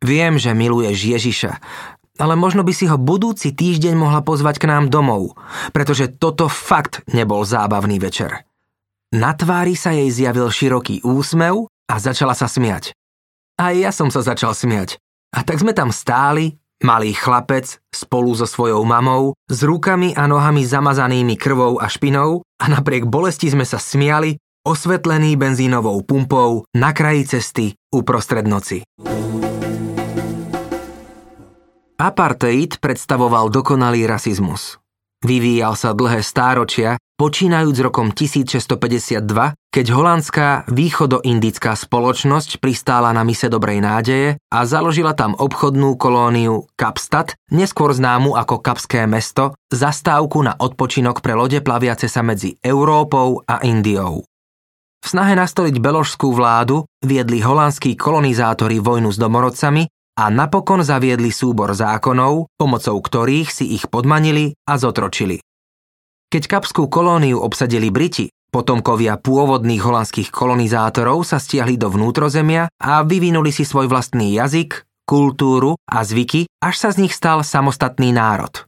viem, 0.00 0.40
že 0.40 0.56
miluješ 0.56 0.96
Ježiša, 1.04 1.52
ale 2.16 2.34
možno 2.40 2.64
by 2.64 2.72
si 2.72 2.88
ho 2.88 2.96
budúci 2.96 3.52
týždeň 3.52 4.00
mohla 4.00 4.24
pozvať 4.24 4.64
k 4.64 4.68
nám 4.72 4.88
domov, 4.88 5.36
pretože 5.76 6.08
toto 6.08 6.48
fakt 6.48 7.04
nebol 7.12 7.44
zábavný 7.44 8.00
večer. 8.00 8.48
Na 9.12 9.36
tvári 9.36 9.76
sa 9.76 9.92
jej 9.92 10.08
zjavil 10.08 10.48
široký 10.48 11.04
úsmev 11.04 11.68
a 11.68 11.94
začala 12.00 12.32
sa 12.32 12.48
smiať. 12.48 12.96
A 13.60 13.76
ja 13.76 13.92
som 13.92 14.08
sa 14.08 14.24
začal 14.24 14.56
smiať. 14.56 14.96
A 15.36 15.44
tak 15.44 15.60
sme 15.60 15.76
tam 15.76 15.92
stáli, 15.92 16.56
malý 16.82 17.14
chlapec, 17.14 17.78
spolu 17.94 18.34
so 18.34 18.44
svojou 18.44 18.82
mamou, 18.82 19.38
s 19.46 19.62
rukami 19.62 20.12
a 20.18 20.26
nohami 20.26 20.66
zamazanými 20.66 21.38
krvou 21.38 21.78
a 21.78 21.86
špinou 21.86 22.42
a 22.58 22.64
napriek 22.66 23.06
bolesti 23.06 23.48
sme 23.48 23.62
sa 23.62 23.78
smiali, 23.78 24.36
osvetlený 24.66 25.38
benzínovou 25.38 26.02
pumpou 26.02 26.66
na 26.74 26.90
kraji 26.90 27.38
cesty 27.38 27.66
uprostred 27.94 28.46
noci. 28.50 28.82
Apartheid 32.02 32.82
predstavoval 32.82 33.46
dokonalý 33.46 34.10
rasizmus. 34.10 34.81
Vyvíjal 35.22 35.78
sa 35.78 35.94
dlhé 35.94 36.18
stáročia, 36.18 36.98
počínajúc 37.14 37.78
rokom 37.78 38.10
1652, 38.10 39.22
keď 39.70 39.86
holandská 39.94 40.66
východoindická 40.66 41.78
spoločnosť 41.78 42.58
pristála 42.58 43.14
na 43.14 43.22
mise 43.22 43.46
Dobrej 43.46 43.86
nádeje 43.86 44.28
a 44.50 44.58
založila 44.66 45.14
tam 45.14 45.38
obchodnú 45.38 45.94
kolóniu 45.94 46.66
Kapstad, 46.74 47.38
neskôr 47.54 47.94
známu 47.94 48.34
ako 48.34 48.58
Kapské 48.66 49.06
mesto, 49.06 49.54
zastávku 49.70 50.42
na 50.42 50.58
odpočinok 50.58 51.22
pre 51.22 51.38
lode 51.38 51.62
plaviace 51.62 52.10
sa 52.10 52.26
medzi 52.26 52.58
Európou 52.58 53.46
a 53.46 53.62
Indiou. 53.62 54.26
V 55.02 55.06
snahe 55.06 55.38
nastoliť 55.38 55.78
beložskú 55.78 56.34
vládu 56.34 56.82
viedli 56.98 57.38
holandskí 57.38 57.94
kolonizátori 57.94 58.82
vojnu 58.82 59.14
s 59.14 59.18
domorodcami 59.22 59.86
a 60.18 60.28
napokon 60.28 60.84
zaviedli 60.84 61.32
súbor 61.32 61.72
zákonov, 61.72 62.52
pomocou 62.56 63.00
ktorých 63.00 63.48
si 63.48 63.72
ich 63.72 63.88
podmanili 63.88 64.52
a 64.68 64.76
zotročili. 64.76 65.40
Keď 66.32 66.42
kapskú 66.48 66.88
kolóniu 66.88 67.40
obsadili 67.40 67.92
Briti, 67.92 68.32
potomkovia 68.52 69.20
pôvodných 69.20 69.80
holandských 69.80 70.32
kolonizátorov 70.32 71.24
sa 71.24 71.36
stiahli 71.36 71.76
do 71.76 71.92
vnútrozemia 71.92 72.68
a 72.80 73.04
vyvinuli 73.04 73.52
si 73.52 73.64
svoj 73.68 73.88
vlastný 73.88 74.32
jazyk, 74.36 74.84
kultúru 75.04 75.76
a 75.84 76.04
zvyky, 76.04 76.48
až 76.60 76.74
sa 76.76 76.88
z 76.92 77.04
nich 77.04 77.12
stal 77.12 77.44
samostatný 77.44 78.16
národ. 78.16 78.64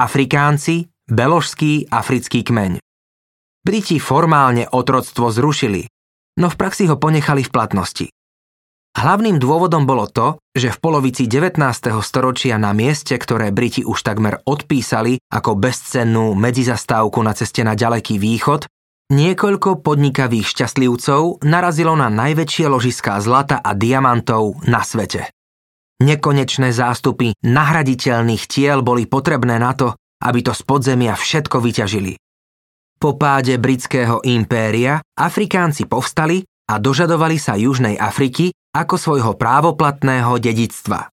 Afrikánci, 0.00 0.88
beložský 1.04 1.92
africký 1.92 2.40
kmeň. 2.40 2.80
Briti 3.64 3.96
formálne 3.96 4.68
otroctvo 4.68 5.32
zrušili, 5.32 5.88
no 6.40 6.48
v 6.52 6.56
praxi 6.56 6.88
ho 6.88 6.96
ponechali 7.00 7.44
v 7.44 7.52
platnosti. 7.52 8.06
Hlavným 8.94 9.42
dôvodom 9.42 9.90
bolo 9.90 10.06
to, 10.06 10.38
že 10.54 10.70
v 10.70 10.78
polovici 10.78 11.26
19. 11.26 11.58
storočia 11.98 12.62
na 12.62 12.70
mieste, 12.70 13.18
ktoré 13.18 13.50
Briti 13.50 13.82
už 13.82 14.06
takmer 14.06 14.38
odpísali 14.46 15.18
ako 15.34 15.58
bezcennú 15.58 16.38
medzizastávku 16.38 17.18
na 17.26 17.34
ceste 17.34 17.66
na 17.66 17.74
ďaleký 17.74 18.22
východ, 18.22 18.70
niekoľko 19.10 19.82
podnikavých 19.82 20.46
šťastlivcov 20.46 21.42
narazilo 21.42 21.98
na 21.98 22.06
najväčšie 22.06 22.70
ložiská 22.70 23.18
zlata 23.18 23.58
a 23.58 23.74
diamantov 23.74 24.62
na 24.70 24.86
svete. 24.86 25.26
Nekonečné 25.98 26.70
zástupy 26.70 27.34
nahraditeľných 27.42 28.46
tiel 28.46 28.86
boli 28.86 29.10
potrebné 29.10 29.58
na 29.58 29.74
to, 29.74 29.98
aby 30.22 30.46
to 30.46 30.54
z 30.54 30.62
podzemia 30.62 31.18
všetko 31.18 31.58
vyťažili. 31.58 32.14
Po 33.02 33.18
páde 33.18 33.58
britského 33.58 34.22
impéria 34.22 35.02
Afrikánci 35.18 35.90
povstali 35.90 36.46
a 36.70 36.78
dožadovali 36.78 37.36
sa 37.36 37.58
Južnej 37.58 37.98
Afriky 37.98 38.54
ako 38.74 38.98
svojho 38.98 39.32
právoplatného 39.38 40.34
dedictva. 40.42 41.14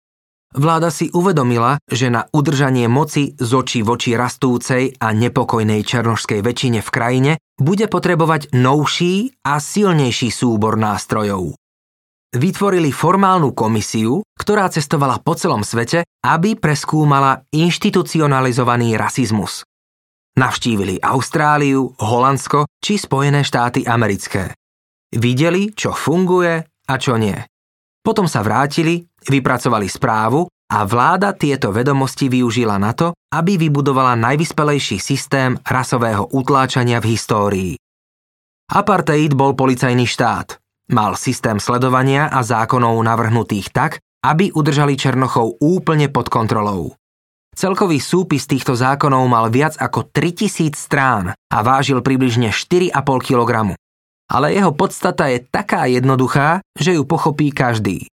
Vláda 0.55 0.87
si 0.87 1.11
uvedomila, 1.11 1.75
že 1.87 2.07
na 2.07 2.27
udržanie 2.31 2.87
moci 2.87 3.35
z 3.35 3.51
očí 3.51 3.83
voči 3.83 4.15
rastúcej 4.15 4.95
a 4.99 5.11
nepokojnej 5.11 5.83
černožskej 5.83 6.39
väčšine 6.39 6.79
v 6.79 6.89
krajine 6.91 7.31
bude 7.59 7.91
potrebovať 7.91 8.55
novší 8.55 9.35
a 9.43 9.59
silnejší 9.59 10.31
súbor 10.31 10.79
nástrojov. 10.79 11.59
Vytvorili 12.35 12.91
formálnu 12.91 13.51
komisiu, 13.55 14.23
ktorá 14.35 14.67
cestovala 14.67 15.23
po 15.23 15.35
celom 15.39 15.63
svete, 15.63 16.03
aby 16.23 16.59
preskúmala 16.59 17.47
inštitucionalizovaný 17.51 18.99
rasizmus. 18.99 19.63
Navštívili 20.35 20.99
Austráliu, 20.99 21.95
Holandsko 21.95 22.67
či 22.83 22.99
Spojené 22.99 23.47
štáty 23.47 23.87
americké. 23.87 24.51
Videli, 25.15 25.71
čo 25.71 25.95
funguje 25.95 26.74
a 26.85 26.95
čo 27.01 27.17
nie. 27.17 27.35
Potom 28.05 28.29
sa 28.29 28.45
vrátili, 28.45 29.01
vypracovali 29.25 29.89
správu 29.89 30.45
a 30.69 30.85
vláda 30.85 31.33
tieto 31.33 31.73
vedomosti 31.73 32.29
využila 32.29 32.77
na 32.77 32.93
to, 32.93 33.17
aby 33.33 33.57
vybudovala 33.57 34.13
najvyspelejší 34.17 35.01
systém 35.01 35.57
rasového 35.65 36.29
utláčania 36.33 37.01
v 37.01 37.17
histórii. 37.17 37.73
Apartheid 38.69 39.33
bol 39.37 39.53
policajný 39.53 40.09
štát. 40.09 40.57
Mal 40.93 41.17
systém 41.17 41.57
sledovania 41.57 42.29
a 42.29 42.45
zákonov 42.45 43.01
navrhnutých 43.01 43.73
tak, 43.73 44.01
aby 44.25 44.53
udržali 44.53 44.97
Černochov 44.97 45.61
úplne 45.61 46.09
pod 46.09 46.29
kontrolou. 46.29 46.97
Celkový 47.55 48.01
súpis 48.01 48.49
týchto 48.49 48.73
zákonov 48.73 49.25
mal 49.29 49.47
viac 49.53 49.77
ako 49.77 50.09
3000 50.09 50.75
strán 50.75 51.25
a 51.31 51.57
vážil 51.61 52.01
približne 52.01 52.51
4,5 52.51 52.93
kg 53.21 53.77
ale 54.29 54.53
jeho 54.53 54.73
podstata 54.73 55.29
je 55.29 55.45
taká 55.45 55.85
jednoduchá, 55.85 56.61
že 56.73 56.97
ju 56.97 57.03
pochopí 57.05 57.53
každý. 57.53 58.09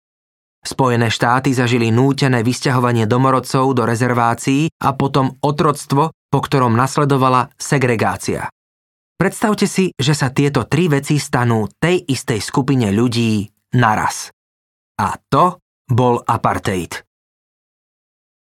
Spojené 0.62 1.10
štáty 1.10 1.50
zažili 1.50 1.90
nútené 1.90 2.46
vysťahovanie 2.46 3.10
domorodcov 3.10 3.74
do 3.74 3.82
rezervácií 3.82 4.70
a 4.78 4.94
potom 4.94 5.34
otroctvo, 5.42 6.14
po 6.14 6.38
ktorom 6.38 6.78
nasledovala 6.78 7.50
segregácia. 7.58 8.46
Predstavte 9.18 9.66
si, 9.66 9.90
že 9.94 10.14
sa 10.14 10.30
tieto 10.30 10.66
tri 10.70 10.86
veci 10.86 11.18
stanú 11.18 11.66
tej 11.78 12.06
istej 12.06 12.38
skupine 12.38 12.94
ľudí 12.94 13.46
naraz. 13.74 14.30
A 14.98 15.18
to 15.18 15.58
bol 15.90 16.22
apartheid. 16.22 17.02